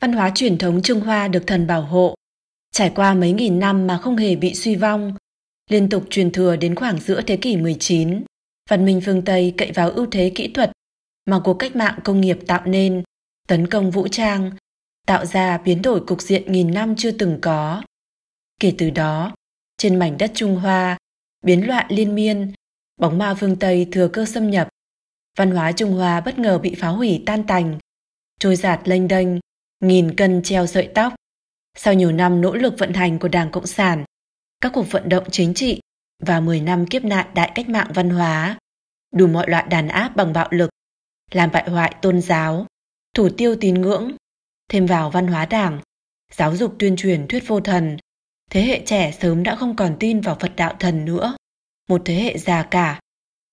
Văn 0.00 0.12
hóa 0.12 0.32
truyền 0.34 0.58
thống 0.58 0.82
Trung 0.82 1.00
Hoa 1.00 1.28
được 1.28 1.46
thần 1.46 1.66
bảo 1.66 1.82
hộ. 1.82 2.14
Trải 2.72 2.92
qua 2.94 3.14
mấy 3.14 3.32
nghìn 3.32 3.58
năm 3.58 3.86
mà 3.86 3.98
không 3.98 4.16
hề 4.16 4.36
bị 4.36 4.54
suy 4.54 4.76
vong, 4.76 5.14
liên 5.70 5.88
tục 5.88 6.04
truyền 6.10 6.32
thừa 6.32 6.56
đến 6.56 6.74
khoảng 6.74 6.98
giữa 7.00 7.20
thế 7.22 7.36
kỷ 7.36 7.56
19. 7.56 8.24
Văn 8.70 8.84
minh 8.84 9.00
phương 9.04 9.22
Tây 9.24 9.54
cậy 9.56 9.72
vào 9.72 9.90
ưu 9.90 10.06
thế 10.10 10.32
kỹ 10.34 10.48
thuật 10.48 10.72
mà 11.24 11.40
cuộc 11.44 11.54
cách 11.54 11.76
mạng 11.76 11.98
công 12.04 12.20
nghiệp 12.20 12.38
tạo 12.46 12.62
nên, 12.66 13.02
tấn 13.48 13.66
công 13.66 13.90
vũ 13.90 14.08
trang, 14.08 14.50
tạo 15.06 15.26
ra 15.26 15.58
biến 15.58 15.82
đổi 15.82 16.00
cục 16.06 16.20
diện 16.20 16.52
nghìn 16.52 16.74
năm 16.74 16.94
chưa 16.96 17.10
từng 17.10 17.38
có. 17.42 17.82
Kể 18.60 18.74
từ 18.78 18.90
đó, 18.90 19.34
trên 19.78 19.98
mảnh 19.98 20.18
đất 20.18 20.30
Trung 20.34 20.56
Hoa, 20.56 20.98
biến 21.42 21.66
loạn 21.66 21.86
liên 21.88 22.14
miên, 22.14 22.52
bóng 23.00 23.18
ma 23.18 23.34
phương 23.34 23.56
Tây 23.56 23.88
thừa 23.92 24.08
cơ 24.08 24.24
xâm 24.26 24.50
nhập. 24.50 24.68
Văn 25.36 25.50
hóa 25.50 25.72
Trung 25.72 25.92
Hoa 25.92 26.20
bất 26.20 26.38
ngờ 26.38 26.58
bị 26.58 26.74
phá 26.74 26.88
hủy 26.88 27.22
tan 27.26 27.46
tành, 27.46 27.78
trôi 28.38 28.56
giạt 28.56 28.80
lênh 28.84 29.08
đênh, 29.08 29.28
nghìn 29.80 30.14
cân 30.16 30.42
treo 30.42 30.66
sợi 30.66 30.90
tóc. 30.94 31.14
Sau 31.76 31.94
nhiều 31.94 32.12
năm 32.12 32.40
nỗ 32.40 32.54
lực 32.54 32.74
vận 32.78 32.92
hành 32.92 33.18
của 33.18 33.28
Đảng 33.28 33.50
Cộng 33.50 33.66
sản, 33.66 34.04
các 34.60 34.72
cuộc 34.74 34.90
vận 34.90 35.08
động 35.08 35.24
chính 35.30 35.54
trị 35.54 35.80
và 36.22 36.40
10 36.40 36.60
năm 36.60 36.86
kiếp 36.86 37.04
nạn 37.04 37.26
đại 37.34 37.52
cách 37.54 37.68
mạng 37.68 37.90
văn 37.94 38.10
hóa, 38.10 38.58
đủ 39.12 39.26
mọi 39.26 39.50
loại 39.50 39.66
đàn 39.70 39.88
áp 39.88 40.16
bằng 40.16 40.32
bạo 40.32 40.48
lực, 40.50 40.70
làm 41.30 41.50
bại 41.52 41.70
hoại 41.70 41.94
tôn 42.02 42.20
giáo, 42.20 42.66
thủ 43.14 43.28
tiêu 43.36 43.56
tín 43.60 43.74
ngưỡng, 43.74 44.12
thêm 44.68 44.86
vào 44.86 45.10
văn 45.10 45.26
hóa 45.26 45.46
đảng, 45.46 45.80
giáo 46.32 46.56
dục 46.56 46.74
tuyên 46.78 46.96
truyền 46.96 47.28
thuyết 47.28 47.48
vô 47.48 47.60
thần, 47.60 47.96
thế 48.50 48.62
hệ 48.62 48.82
trẻ 48.86 49.12
sớm 49.20 49.42
đã 49.42 49.56
không 49.56 49.76
còn 49.76 49.96
tin 50.00 50.20
vào 50.20 50.36
Phật 50.40 50.56
đạo 50.56 50.76
thần 50.80 51.04
nữa. 51.04 51.36
Một 51.88 52.02
thế 52.04 52.14
hệ 52.14 52.38
già 52.38 52.62
cả, 52.62 53.00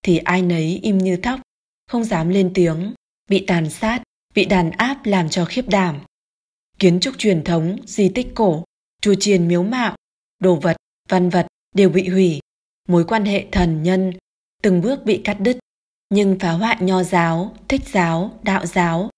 thì 0.02 0.18
ai 0.18 0.42
nấy 0.42 0.80
im 0.82 0.98
như 0.98 1.16
thóc, 1.16 1.40
không 1.92 2.04
dám 2.04 2.28
lên 2.28 2.50
tiếng, 2.54 2.94
bị 3.30 3.44
tàn 3.46 3.70
sát, 3.70 4.02
bị 4.34 4.44
đàn 4.44 4.70
áp 4.70 5.06
làm 5.06 5.28
cho 5.28 5.44
khiếp 5.44 5.68
đảm. 5.68 6.00
Kiến 6.78 7.00
trúc 7.00 7.18
truyền 7.18 7.44
thống, 7.44 7.78
di 7.86 8.08
tích 8.08 8.28
cổ, 8.34 8.64
chùa 9.02 9.14
chiền 9.20 9.48
miếu 9.48 9.62
mạo, 9.62 9.96
đồ 10.38 10.54
vật, 10.54 10.76
văn 11.08 11.30
vật 11.30 11.46
đều 11.74 11.88
bị 11.88 12.08
hủy, 12.08 12.40
mối 12.88 13.04
quan 13.04 13.24
hệ 13.24 13.46
thần 13.52 13.82
nhân 13.82 14.12
từng 14.62 14.80
bước 14.80 15.04
bị 15.04 15.20
cắt 15.24 15.34
đứt, 15.40 15.58
nhưng 16.10 16.38
phá 16.38 16.50
hoại 16.50 16.76
nho 16.80 17.02
giáo, 17.02 17.54
thích 17.68 17.82
giáo, 17.86 18.38
đạo 18.42 18.66
giáo 18.66 19.10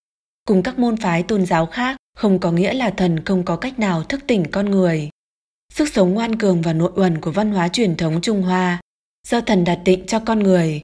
cùng 0.47 0.63
các 0.63 0.79
môn 0.79 0.97
phái 0.97 1.23
tôn 1.23 1.47
giáo 1.47 1.67
khác 1.67 1.97
không 2.17 2.39
có 2.39 2.53
nghĩa 2.53 2.73
là 2.73 2.91
thần 2.91 3.25
không 3.25 3.45
có 3.45 3.57
cách 3.57 3.79
nào 3.79 4.05
thức 4.05 4.21
tỉnh 4.27 4.45
con 4.51 4.71
người. 4.71 5.11
Sức 5.73 5.89
sống 5.93 6.15
ngoan 6.15 6.39
cường 6.39 6.63
và 6.63 6.73
nội 6.73 6.93
uẩn 6.97 7.21
của 7.21 7.31
văn 7.31 7.53
hóa 7.53 7.69
truyền 7.69 7.97
thống 7.97 8.21
Trung 8.21 8.43
Hoa 8.43 8.81
do 9.29 9.41
thần 9.41 9.65
đặt 9.65 9.81
định 9.85 10.07
cho 10.07 10.21
con 10.21 10.39
người 10.39 10.81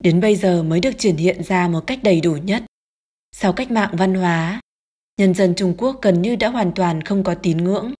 đến 0.00 0.20
bây 0.20 0.36
giờ 0.36 0.62
mới 0.62 0.80
được 0.80 0.98
triển 0.98 1.16
hiện 1.16 1.42
ra 1.42 1.68
một 1.68 1.86
cách 1.86 1.98
đầy 2.02 2.20
đủ 2.20 2.36
nhất. 2.36 2.64
Sau 3.32 3.52
cách 3.52 3.70
mạng 3.70 3.90
văn 3.92 4.14
hóa, 4.14 4.60
nhân 5.16 5.34
dân 5.34 5.54
Trung 5.54 5.74
Quốc 5.78 6.02
gần 6.02 6.22
như 6.22 6.36
đã 6.36 6.48
hoàn 6.48 6.72
toàn 6.74 7.02
không 7.02 7.24
có 7.24 7.34
tín 7.34 7.56
ngưỡng, 7.56 7.94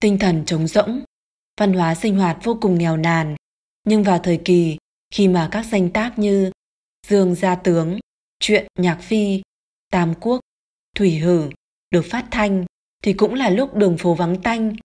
tinh 0.00 0.18
thần 0.18 0.44
trống 0.44 0.66
rỗng, 0.66 1.00
văn 1.60 1.72
hóa 1.72 1.94
sinh 1.94 2.16
hoạt 2.16 2.38
vô 2.42 2.58
cùng 2.60 2.78
nghèo 2.78 2.96
nàn. 2.96 3.36
Nhưng 3.84 4.02
vào 4.02 4.18
thời 4.18 4.40
kỳ 4.44 4.76
khi 5.14 5.28
mà 5.28 5.48
các 5.52 5.66
danh 5.66 5.90
tác 5.90 6.18
như 6.18 6.50
Dương 7.06 7.34
Gia 7.34 7.54
Tướng, 7.54 7.98
Chuyện 8.40 8.66
Nhạc 8.78 8.98
Phi, 9.02 9.42
Tam 9.90 10.14
Quốc, 10.20 10.40
Thủy 10.96 11.18
Hử 11.18 11.50
được 11.90 12.04
phát 12.10 12.26
thanh 12.30 12.64
thì 13.02 13.12
cũng 13.12 13.34
là 13.34 13.50
lúc 13.50 13.74
đường 13.74 13.98
phố 13.98 14.14
vắng 14.14 14.42
tanh, 14.42 14.76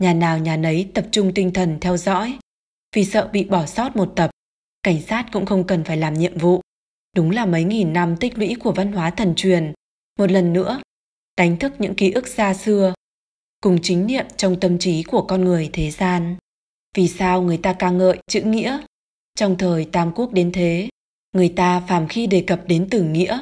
nhà 0.00 0.14
nào 0.14 0.38
nhà 0.38 0.56
nấy 0.56 0.90
tập 0.94 1.06
trung 1.10 1.32
tinh 1.34 1.52
thần 1.52 1.78
theo 1.80 1.96
dõi. 1.96 2.38
Vì 2.96 3.04
sợ 3.04 3.28
bị 3.32 3.44
bỏ 3.44 3.66
sót 3.66 3.96
một 3.96 4.12
tập, 4.16 4.30
cảnh 4.82 5.02
sát 5.02 5.26
cũng 5.32 5.46
không 5.46 5.66
cần 5.66 5.84
phải 5.84 5.96
làm 5.96 6.14
nhiệm 6.14 6.38
vụ. 6.38 6.60
Đúng 7.16 7.30
là 7.30 7.46
mấy 7.46 7.64
nghìn 7.64 7.92
năm 7.92 8.16
tích 8.16 8.38
lũy 8.38 8.56
của 8.60 8.72
văn 8.72 8.92
hóa 8.92 9.10
thần 9.10 9.34
truyền, 9.34 9.72
một 10.18 10.30
lần 10.30 10.52
nữa 10.52 10.80
đánh 11.36 11.56
thức 11.56 11.72
những 11.78 11.94
ký 11.94 12.12
ức 12.12 12.28
xa 12.28 12.54
xưa, 12.54 12.94
cùng 13.60 13.78
chính 13.82 14.06
niệm 14.06 14.26
trong 14.36 14.60
tâm 14.60 14.78
trí 14.78 15.02
của 15.02 15.22
con 15.22 15.44
người 15.44 15.70
thế 15.72 15.90
gian. 15.90 16.36
Vì 16.96 17.08
sao 17.08 17.42
người 17.42 17.56
ta 17.56 17.72
ca 17.72 17.90
ngợi 17.90 18.18
chữ 18.26 18.42
nghĩa? 18.42 18.80
Trong 19.34 19.58
thời 19.58 19.84
Tam 19.84 20.12
Quốc 20.14 20.32
đến 20.32 20.52
thế, 20.52 20.88
người 21.32 21.52
ta 21.56 21.80
phàm 21.88 22.08
khi 22.08 22.26
đề 22.26 22.44
cập 22.46 22.60
đến 22.66 22.88
từ 22.90 23.02
nghĩa 23.02 23.40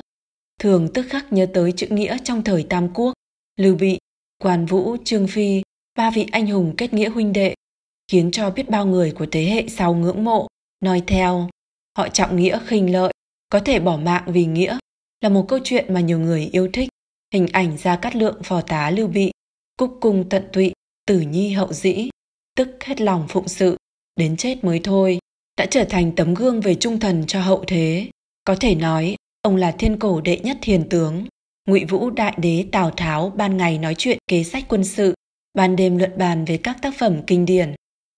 thường 0.58 0.88
tức 0.94 1.06
khắc 1.08 1.32
nhớ 1.32 1.46
tới 1.54 1.72
chữ 1.72 1.86
nghĩa 1.90 2.16
trong 2.24 2.44
thời 2.44 2.66
Tam 2.68 2.94
Quốc, 2.94 3.12
Lưu 3.56 3.76
Bị, 3.76 3.98
Quan 4.42 4.66
Vũ, 4.66 4.96
Trương 5.04 5.26
Phi, 5.26 5.62
ba 5.98 6.10
vị 6.10 6.26
anh 6.32 6.46
hùng 6.46 6.74
kết 6.76 6.94
nghĩa 6.94 7.08
huynh 7.08 7.32
đệ, 7.32 7.54
khiến 8.12 8.30
cho 8.30 8.50
biết 8.50 8.70
bao 8.70 8.86
người 8.86 9.10
của 9.10 9.26
thế 9.32 9.44
hệ 9.44 9.68
sau 9.68 9.94
ngưỡng 9.94 10.24
mộ, 10.24 10.47
nói 10.80 11.02
theo. 11.06 11.48
Họ 11.98 12.08
trọng 12.08 12.36
nghĩa 12.36 12.58
khinh 12.66 12.92
lợi, 12.92 13.12
có 13.48 13.60
thể 13.60 13.80
bỏ 13.80 13.96
mạng 13.96 14.24
vì 14.26 14.46
nghĩa, 14.46 14.78
là 15.20 15.28
một 15.28 15.44
câu 15.48 15.58
chuyện 15.64 15.94
mà 15.94 16.00
nhiều 16.00 16.18
người 16.18 16.48
yêu 16.52 16.68
thích. 16.72 16.88
Hình 17.34 17.46
ảnh 17.52 17.76
ra 17.78 17.96
cát 17.96 18.16
lượng 18.16 18.42
phò 18.44 18.60
tá 18.60 18.90
Lưu 18.90 19.08
Bị, 19.08 19.30
cúc 19.76 19.98
cung 20.00 20.28
tận 20.28 20.48
tụy, 20.52 20.72
tử 21.06 21.20
nhi 21.20 21.52
hậu 21.52 21.72
dĩ, 21.72 22.10
tức 22.56 22.84
hết 22.84 23.00
lòng 23.00 23.26
phụng 23.28 23.48
sự, 23.48 23.76
đến 24.16 24.36
chết 24.36 24.64
mới 24.64 24.80
thôi, 24.84 25.18
đã 25.56 25.66
trở 25.70 25.84
thành 25.84 26.12
tấm 26.16 26.34
gương 26.34 26.60
về 26.60 26.74
trung 26.74 27.00
thần 27.00 27.24
cho 27.26 27.40
hậu 27.40 27.64
thế. 27.66 28.10
Có 28.44 28.56
thể 28.60 28.74
nói, 28.74 29.16
Ông 29.42 29.56
là 29.56 29.72
thiên 29.72 29.98
cổ 29.98 30.20
đệ 30.20 30.38
nhất 30.38 30.58
thiền 30.62 30.88
tướng. 30.88 31.26
Ngụy 31.66 31.84
Vũ 31.84 32.10
đại 32.10 32.34
đế 32.38 32.66
Tào 32.72 32.90
Tháo 32.90 33.30
ban 33.30 33.56
ngày 33.56 33.78
nói 33.78 33.94
chuyện 33.98 34.18
kế 34.26 34.44
sách 34.44 34.64
quân 34.68 34.84
sự, 34.84 35.14
ban 35.54 35.76
đêm 35.76 35.98
luận 35.98 36.12
bàn 36.18 36.44
về 36.44 36.56
các 36.56 36.78
tác 36.82 36.94
phẩm 36.98 37.22
kinh 37.26 37.46
điển, 37.46 37.74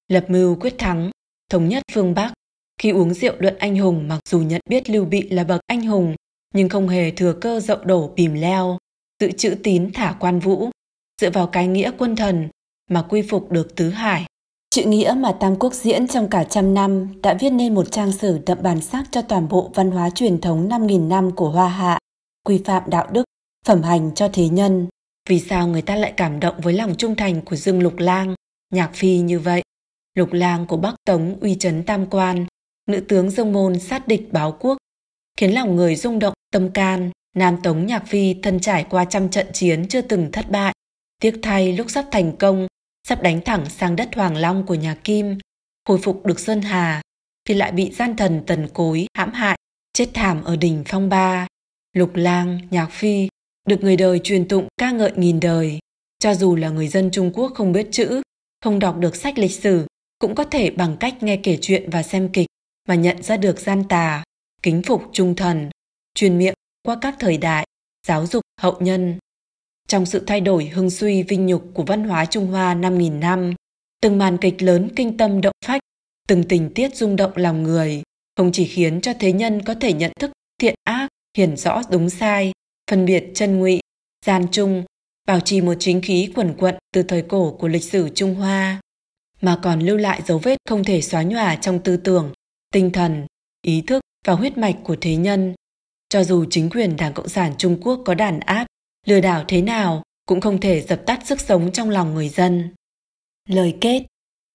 lập 0.08 0.24
mưu 0.28 0.56
quyết 0.60 0.74
thắng, 0.78 1.10
thống 1.50 1.68
nhất 1.68 1.82
phương 1.92 2.14
Bắc. 2.14 2.32
Khi 2.80 2.90
uống 2.90 3.14
rượu 3.14 3.34
luận 3.38 3.54
anh 3.58 3.76
hùng 3.76 4.08
mặc 4.08 4.20
dù 4.28 4.40
nhận 4.40 4.60
biết 4.68 4.90
Lưu 4.90 5.04
Bị 5.04 5.28
là 5.28 5.44
bậc 5.44 5.60
anh 5.66 5.86
hùng, 5.86 6.14
nhưng 6.54 6.68
không 6.68 6.88
hề 6.88 7.10
thừa 7.10 7.32
cơ 7.32 7.60
dậu 7.60 7.78
đổ 7.84 8.12
bìm 8.16 8.34
leo, 8.34 8.78
tự 9.18 9.30
chữ 9.36 9.56
tín 9.62 9.90
thả 9.94 10.16
quan 10.20 10.38
vũ, 10.38 10.70
dựa 11.20 11.30
vào 11.30 11.46
cái 11.46 11.66
nghĩa 11.66 11.90
quân 11.98 12.16
thần 12.16 12.48
mà 12.90 13.02
quy 13.08 13.22
phục 13.22 13.50
được 13.50 13.76
tứ 13.76 13.90
hải. 13.90 14.24
Chữ 14.70 14.84
nghĩa 14.84 15.14
mà 15.16 15.36
Tam 15.40 15.56
Quốc 15.58 15.74
diễn 15.74 16.08
trong 16.08 16.30
cả 16.30 16.44
trăm 16.44 16.74
năm 16.74 17.20
đã 17.22 17.34
viết 17.40 17.50
nên 17.50 17.74
một 17.74 17.92
trang 17.92 18.12
sử 18.12 18.40
đậm 18.46 18.58
bản 18.62 18.80
sắc 18.80 19.04
cho 19.10 19.22
toàn 19.22 19.48
bộ 19.48 19.70
văn 19.74 19.90
hóa 19.90 20.10
truyền 20.10 20.40
thống 20.40 20.68
5.000 20.68 21.08
năm 21.08 21.30
của 21.36 21.50
Hoa 21.50 21.68
Hạ, 21.68 21.98
quy 22.44 22.60
phạm 22.64 22.82
đạo 22.86 23.08
đức, 23.12 23.24
phẩm 23.66 23.82
hành 23.82 24.10
cho 24.14 24.28
thế 24.32 24.48
nhân. 24.48 24.86
Vì 25.28 25.40
sao 25.40 25.68
người 25.68 25.82
ta 25.82 25.96
lại 25.96 26.12
cảm 26.16 26.40
động 26.40 26.54
với 26.62 26.74
lòng 26.74 26.94
trung 26.98 27.16
thành 27.16 27.40
của 27.42 27.56
Dương 27.56 27.82
Lục 27.82 27.98
Lang, 27.98 28.34
Nhạc 28.72 28.90
Phi 28.94 29.18
như 29.18 29.38
vậy? 29.38 29.62
Lục 30.14 30.32
Lang 30.32 30.66
của 30.66 30.76
Bắc 30.76 30.94
Tống 31.04 31.36
uy 31.40 31.54
chấn 31.54 31.82
tam 31.82 32.06
quan, 32.06 32.46
nữ 32.90 33.00
tướng 33.00 33.30
dông 33.30 33.52
môn 33.52 33.80
sát 33.80 34.08
địch 34.08 34.32
báo 34.32 34.56
quốc, 34.60 34.78
khiến 35.36 35.54
lòng 35.54 35.76
người 35.76 35.96
rung 35.96 36.18
động 36.18 36.34
tâm 36.52 36.70
can. 36.70 37.10
Nam 37.36 37.56
Tống 37.62 37.86
Nhạc 37.86 38.06
Phi 38.06 38.34
thân 38.34 38.60
trải 38.60 38.86
qua 38.90 39.04
trăm 39.04 39.28
trận 39.28 39.46
chiến 39.52 39.88
chưa 39.88 40.00
từng 40.00 40.32
thất 40.32 40.50
bại. 40.50 40.74
Tiếc 41.22 41.38
thay 41.42 41.72
lúc 41.72 41.90
sắp 41.90 42.04
thành 42.10 42.36
công, 42.36 42.66
sắp 43.08 43.22
đánh 43.22 43.40
thẳng 43.44 43.70
sang 43.70 43.96
đất 43.96 44.08
Hoàng 44.14 44.36
Long 44.36 44.66
của 44.66 44.74
nhà 44.74 44.94
Kim, 45.04 45.38
hồi 45.88 45.98
phục 46.02 46.26
được 46.26 46.40
Sơn 46.40 46.62
Hà, 46.62 47.02
thì 47.44 47.54
lại 47.54 47.72
bị 47.72 47.90
gian 47.90 48.16
thần 48.16 48.42
tần 48.46 48.68
cối 48.74 49.06
hãm 49.14 49.32
hại, 49.32 49.58
chết 49.92 50.08
thảm 50.14 50.44
ở 50.44 50.56
đỉnh 50.56 50.84
Phong 50.86 51.08
Ba. 51.08 51.46
Lục 51.92 52.10
Lang, 52.14 52.60
Nhạc 52.70 52.90
Phi 52.90 53.28
được 53.66 53.80
người 53.80 53.96
đời 53.96 54.20
truyền 54.24 54.48
tụng 54.48 54.68
ca 54.76 54.90
ngợi 54.90 55.12
nghìn 55.16 55.40
đời. 55.40 55.78
Cho 56.18 56.34
dù 56.34 56.56
là 56.56 56.68
người 56.68 56.88
dân 56.88 57.10
Trung 57.10 57.30
Quốc 57.34 57.52
không 57.54 57.72
biết 57.72 57.88
chữ, 57.90 58.22
không 58.64 58.78
đọc 58.78 58.96
được 58.98 59.16
sách 59.16 59.38
lịch 59.38 59.52
sử, 59.52 59.86
cũng 60.18 60.34
có 60.34 60.44
thể 60.44 60.70
bằng 60.70 60.96
cách 61.00 61.22
nghe 61.22 61.36
kể 61.36 61.58
chuyện 61.60 61.90
và 61.90 62.02
xem 62.02 62.28
kịch 62.32 62.46
mà 62.90 62.96
nhận 62.96 63.22
ra 63.22 63.36
được 63.36 63.60
gian 63.60 63.84
tà, 63.88 64.24
kính 64.62 64.82
phục 64.82 65.02
trung 65.12 65.36
thần, 65.36 65.70
truyền 66.14 66.38
miệng 66.38 66.54
qua 66.82 66.98
các 67.00 67.14
thời 67.18 67.36
đại, 67.38 67.66
giáo 68.06 68.26
dục 68.26 68.42
hậu 68.60 68.76
nhân. 68.80 69.18
Trong 69.88 70.06
sự 70.06 70.24
thay 70.26 70.40
đổi 70.40 70.66
hưng 70.66 70.90
suy 70.90 71.22
vinh 71.22 71.46
nhục 71.46 71.64
của 71.74 71.82
văn 71.82 72.04
hóa 72.04 72.24
Trung 72.24 72.46
Hoa 72.46 72.74
5.000 72.74 73.18
năm, 73.18 73.54
từng 74.02 74.18
màn 74.18 74.38
kịch 74.38 74.62
lớn 74.62 74.90
kinh 74.96 75.16
tâm 75.16 75.40
động 75.40 75.54
phách, 75.66 75.80
từng 76.28 76.44
tình 76.48 76.74
tiết 76.74 76.96
rung 76.96 77.16
động 77.16 77.32
lòng 77.34 77.62
người, 77.62 78.02
không 78.36 78.52
chỉ 78.52 78.64
khiến 78.64 79.00
cho 79.00 79.12
thế 79.20 79.32
nhân 79.32 79.62
có 79.62 79.74
thể 79.74 79.92
nhận 79.92 80.12
thức 80.20 80.30
thiện 80.60 80.74
ác, 80.84 81.08
hiển 81.36 81.56
rõ 81.56 81.82
đúng 81.90 82.10
sai, 82.10 82.52
phân 82.90 83.04
biệt 83.04 83.24
chân 83.34 83.58
ngụy, 83.58 83.80
gian 84.26 84.46
trung, 84.52 84.84
bảo 85.26 85.40
trì 85.40 85.60
một 85.60 85.74
chính 85.78 86.02
khí 86.02 86.32
quần 86.34 86.54
quận 86.58 86.74
từ 86.92 87.02
thời 87.02 87.22
cổ 87.22 87.56
của 87.58 87.68
lịch 87.68 87.84
sử 87.84 88.08
Trung 88.14 88.34
Hoa, 88.34 88.80
mà 89.40 89.58
còn 89.62 89.80
lưu 89.80 89.96
lại 89.96 90.22
dấu 90.26 90.38
vết 90.38 90.58
không 90.68 90.84
thể 90.84 91.02
xóa 91.02 91.22
nhòa 91.22 91.56
trong 91.56 91.78
tư 91.78 91.96
tưởng, 91.96 92.32
tinh 92.72 92.90
thần, 92.90 93.26
ý 93.62 93.82
thức 93.86 94.00
và 94.26 94.32
huyết 94.32 94.58
mạch 94.58 94.76
của 94.84 94.96
thế 95.00 95.16
nhân. 95.16 95.54
Cho 96.08 96.24
dù 96.24 96.44
chính 96.50 96.70
quyền 96.70 96.96
Đảng 96.96 97.12
Cộng 97.12 97.28
sản 97.28 97.52
Trung 97.58 97.80
Quốc 97.82 98.00
có 98.04 98.14
đàn 98.14 98.40
áp, 98.40 98.66
lừa 99.06 99.20
đảo 99.20 99.44
thế 99.48 99.62
nào 99.62 100.02
cũng 100.26 100.40
không 100.40 100.60
thể 100.60 100.80
dập 100.80 101.02
tắt 101.06 101.26
sức 101.26 101.40
sống 101.40 101.72
trong 101.72 101.90
lòng 101.90 102.14
người 102.14 102.28
dân. 102.28 102.74
Lời 103.48 103.76
kết 103.80 104.06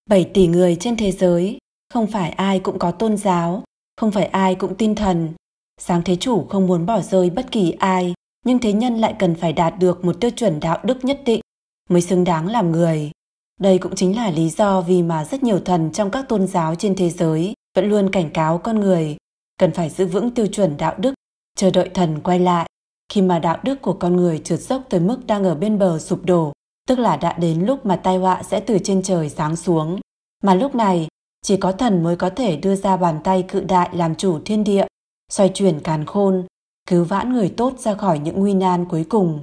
7 0.09 0.23
tỷ 0.33 0.47
người 0.47 0.77
trên 0.79 0.97
thế 0.97 1.11
giới, 1.11 1.57
không 1.93 2.07
phải 2.07 2.29
ai 2.29 2.59
cũng 2.59 2.79
có 2.79 2.91
tôn 2.91 3.17
giáo, 3.17 3.63
không 3.97 4.11
phải 4.11 4.25
ai 4.25 4.55
cũng 4.55 4.75
tin 4.75 4.95
thần. 4.95 5.33
Sáng 5.81 6.01
thế 6.05 6.15
chủ 6.15 6.45
không 6.49 6.67
muốn 6.67 6.85
bỏ 6.85 7.01
rơi 7.01 7.29
bất 7.29 7.51
kỳ 7.51 7.71
ai, 7.71 8.13
nhưng 8.45 8.59
thế 8.59 8.73
nhân 8.73 8.97
lại 8.97 9.15
cần 9.19 9.35
phải 9.35 9.53
đạt 9.53 9.79
được 9.79 10.05
một 10.05 10.21
tiêu 10.21 10.31
chuẩn 10.31 10.59
đạo 10.59 10.79
đức 10.83 11.05
nhất 11.05 11.21
định 11.25 11.41
mới 11.89 12.01
xứng 12.01 12.23
đáng 12.23 12.47
làm 12.47 12.71
người. 12.71 13.11
Đây 13.59 13.77
cũng 13.77 13.95
chính 13.95 14.15
là 14.15 14.31
lý 14.31 14.49
do 14.49 14.81
vì 14.81 15.03
mà 15.03 15.25
rất 15.25 15.43
nhiều 15.43 15.59
thần 15.59 15.91
trong 15.91 16.11
các 16.11 16.25
tôn 16.29 16.47
giáo 16.47 16.75
trên 16.75 16.95
thế 16.95 17.09
giới 17.09 17.53
vẫn 17.75 17.89
luôn 17.89 18.09
cảnh 18.09 18.29
cáo 18.29 18.57
con 18.57 18.79
người 18.79 19.17
cần 19.59 19.71
phải 19.71 19.89
giữ 19.89 20.05
vững 20.05 20.31
tiêu 20.31 20.47
chuẩn 20.47 20.77
đạo 20.77 20.95
đức, 20.97 21.13
chờ 21.57 21.69
đợi 21.69 21.89
thần 21.89 22.19
quay 22.23 22.39
lại. 22.39 22.69
Khi 23.13 23.21
mà 23.21 23.39
đạo 23.39 23.57
đức 23.63 23.81
của 23.81 23.93
con 23.93 24.15
người 24.15 24.39
trượt 24.39 24.59
dốc 24.59 24.83
tới 24.89 24.99
mức 24.99 25.25
đang 25.27 25.43
ở 25.43 25.55
bên 25.55 25.79
bờ 25.79 25.99
sụp 25.99 26.25
đổ, 26.25 26.53
tức 26.87 26.99
là 26.99 27.17
đã 27.17 27.33
đến 27.33 27.65
lúc 27.65 27.85
mà 27.85 27.95
tai 27.95 28.17
họa 28.17 28.43
sẽ 28.43 28.59
từ 28.59 28.77
trên 28.83 29.03
trời 29.03 29.29
giáng 29.29 29.55
xuống. 29.55 29.99
Mà 30.43 30.55
lúc 30.55 30.75
này, 30.75 31.07
chỉ 31.41 31.57
có 31.57 31.71
thần 31.71 32.03
mới 32.03 32.15
có 32.15 32.29
thể 32.29 32.55
đưa 32.55 32.75
ra 32.75 32.97
bàn 32.97 33.19
tay 33.23 33.43
cự 33.47 33.61
đại 33.61 33.89
làm 33.93 34.15
chủ 34.15 34.39
thiên 34.45 34.63
địa, 34.63 34.85
xoay 35.31 35.49
chuyển 35.53 35.79
càn 35.79 36.05
khôn, 36.05 36.45
cứu 36.89 37.03
vãn 37.03 37.33
người 37.33 37.53
tốt 37.57 37.79
ra 37.79 37.93
khỏi 37.93 38.19
những 38.19 38.39
nguy 38.39 38.53
nan 38.53 38.85
cuối 38.89 39.05
cùng. 39.09 39.41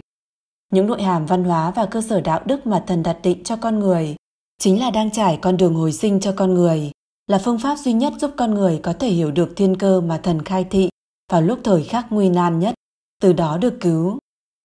Những 0.72 0.86
nội 0.86 1.02
hàm 1.02 1.26
văn 1.26 1.44
hóa 1.44 1.70
và 1.70 1.86
cơ 1.86 2.00
sở 2.00 2.20
đạo 2.20 2.40
đức 2.44 2.66
mà 2.66 2.84
thần 2.86 3.02
đặt 3.02 3.18
định 3.22 3.44
cho 3.44 3.56
con 3.56 3.78
người 3.78 4.16
chính 4.58 4.80
là 4.80 4.90
đang 4.90 5.10
trải 5.10 5.38
con 5.42 5.56
đường 5.56 5.74
hồi 5.74 5.92
sinh 5.92 6.20
cho 6.20 6.34
con 6.36 6.54
người, 6.54 6.90
là 7.26 7.38
phương 7.44 7.58
pháp 7.58 7.78
duy 7.78 7.92
nhất 7.92 8.12
giúp 8.18 8.30
con 8.36 8.54
người 8.54 8.80
có 8.82 8.92
thể 8.92 9.10
hiểu 9.10 9.30
được 9.30 9.52
thiên 9.56 9.76
cơ 9.76 10.00
mà 10.00 10.20
thần 10.22 10.42
khai 10.42 10.64
thị 10.70 10.88
vào 11.30 11.42
lúc 11.42 11.58
thời 11.64 11.84
khắc 11.84 12.06
nguy 12.10 12.28
nan 12.28 12.58
nhất, 12.58 12.74
từ 13.20 13.32
đó 13.32 13.58
được 13.58 13.74
cứu. 13.80 14.18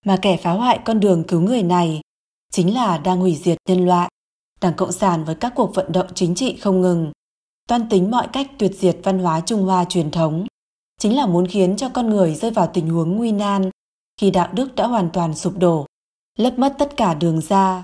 Mà 0.06 0.17
kẻ 0.22 0.38
phá 0.38 0.52
hoại 0.52 0.80
con 0.86 1.00
đường 1.00 1.24
cứu 1.28 1.41
người 1.41 1.63
này 1.63 2.02
chính 2.52 2.74
là 2.74 2.98
đang 2.98 3.20
hủy 3.20 3.36
diệt 3.36 3.58
nhân 3.70 3.86
loại. 3.86 4.10
Đảng 4.62 4.74
Cộng 4.74 4.91
sản 4.91 5.24
với 5.24 5.36
các 5.36 5.54
cuộc 5.56 5.76
vận 5.76 5.91
động 5.91 6.08
chính 6.15 6.36
trị 6.36 6.58
không 6.58 6.82
ngừng, 6.82 7.12
toan 7.67 7.89
tính 7.89 8.12
mọi 8.12 8.28
cách 8.34 8.52
tuyệt 8.58 8.72
diệt 8.76 8.98
văn 9.04 9.20
hóa 9.20 9.41
Trung 9.41 9.63
Hoa 9.63 9.86
truyền 9.86 10.12
thống, 10.12 10.48
chính 11.00 11.15
là 11.15 11.26
muốn 11.26 11.48
khiến 11.48 11.78
cho 11.78 11.89
con 11.89 12.10
người 12.10 12.36
rơi 12.36 12.52
vào 12.52 12.70
tình 12.74 12.89
huống 12.89 13.17
nguy 13.17 13.32
nan 13.32 13.70
khi 14.22 14.32
đạo 14.32 14.50
đức 14.54 14.76
đã 14.76 14.88
hoàn 14.88 15.10
toàn 15.13 15.36
sụp 15.36 15.58
đổ, 15.58 15.86
lấp 16.38 16.60
mất 16.60 16.76
tất 16.80 16.98
cả 16.98 17.13
đường 17.13 17.41
ra. 17.41 17.84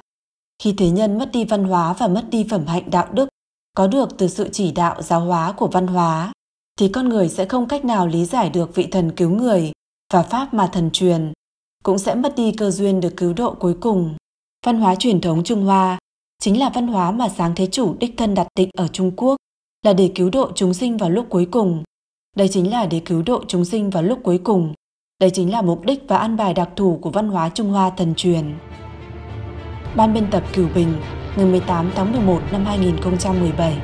Khi 0.63 0.73
thế 0.77 0.89
nhân 0.89 1.17
mất 1.17 1.29
đi 1.33 1.45
văn 1.45 1.63
hóa 1.63 1.93
và 1.93 2.07
mất 2.07 2.25
đi 2.29 2.47
phẩm 2.49 2.65
hạnh 2.67 2.91
đạo 2.91 3.07
đức, 3.13 3.29
có 3.77 3.87
được 3.87 4.17
từ 4.17 4.27
sự 4.27 4.49
chỉ 4.51 4.71
đạo 4.71 5.01
giáo 5.01 5.19
hóa 5.19 5.51
của 5.51 5.67
văn 5.67 5.87
hóa, 5.87 6.31
thì 6.79 6.87
con 6.87 7.09
người 7.09 7.29
sẽ 7.29 7.45
không 7.45 7.67
cách 7.67 7.85
nào 7.85 8.07
lý 8.07 8.25
giải 8.25 8.49
được 8.49 8.75
vị 8.75 8.87
thần 8.91 9.11
cứu 9.11 9.29
người 9.29 9.71
và 10.13 10.23
pháp 10.23 10.53
mà 10.53 10.67
thần 10.67 10.91
truyền, 10.91 11.33
cũng 11.83 11.97
sẽ 11.97 12.15
mất 12.15 12.35
đi 12.35 12.51
cơ 12.51 12.71
duyên 12.71 13.01
được 13.01 13.13
cứu 13.17 13.33
độ 13.33 13.55
cuối 13.59 13.75
cùng. 13.81 14.15
Văn 14.65 14.79
hóa 14.79 14.95
truyền 14.95 15.21
thống 15.21 15.43
Trung 15.43 15.65
Hoa 15.65 15.97
chính 16.39 16.59
là 16.59 16.69
văn 16.69 16.87
hóa 16.87 17.11
mà 17.11 17.29
sáng 17.29 17.55
thế 17.55 17.67
chủ 17.71 17.95
đích 17.99 18.13
thân 18.17 18.33
đặt 18.33 18.47
định 18.55 18.69
ở 18.77 18.87
Trung 18.87 19.11
Quốc 19.15 19.35
là 19.85 19.93
để 19.93 20.11
cứu 20.15 20.29
độ 20.29 20.51
chúng 20.55 20.73
sinh 20.73 20.97
vào 20.97 21.09
lúc 21.09 21.25
cuối 21.29 21.47
cùng. 21.51 21.83
Đây 22.35 22.47
chính 22.47 22.71
là 22.71 22.85
để 22.85 23.01
cứu 23.05 23.21
độ 23.21 23.43
chúng 23.47 23.65
sinh 23.65 23.89
vào 23.89 24.03
lúc 24.03 24.19
cuối 24.23 24.41
cùng. 24.43 24.73
Đây 25.19 25.29
chính 25.29 25.51
là 25.51 25.61
mục 25.61 25.85
đích 25.85 26.03
và 26.07 26.17
an 26.17 26.37
bài 26.37 26.53
đặc 26.53 26.69
thù 26.75 26.99
của 27.01 27.09
văn 27.09 27.27
hóa 27.27 27.49
Trung 27.49 27.69
Hoa 27.69 27.89
thần 27.89 28.13
truyền. 28.15 28.53
Ban 29.95 30.13
biên 30.13 30.27
tập 30.31 30.43
Cửu 30.53 30.67
Bình, 30.75 30.93
ngày 31.35 31.45
18 31.45 31.91
tháng 31.95 32.11
11 32.11 32.39
năm 32.51 32.65
2017 32.65 33.77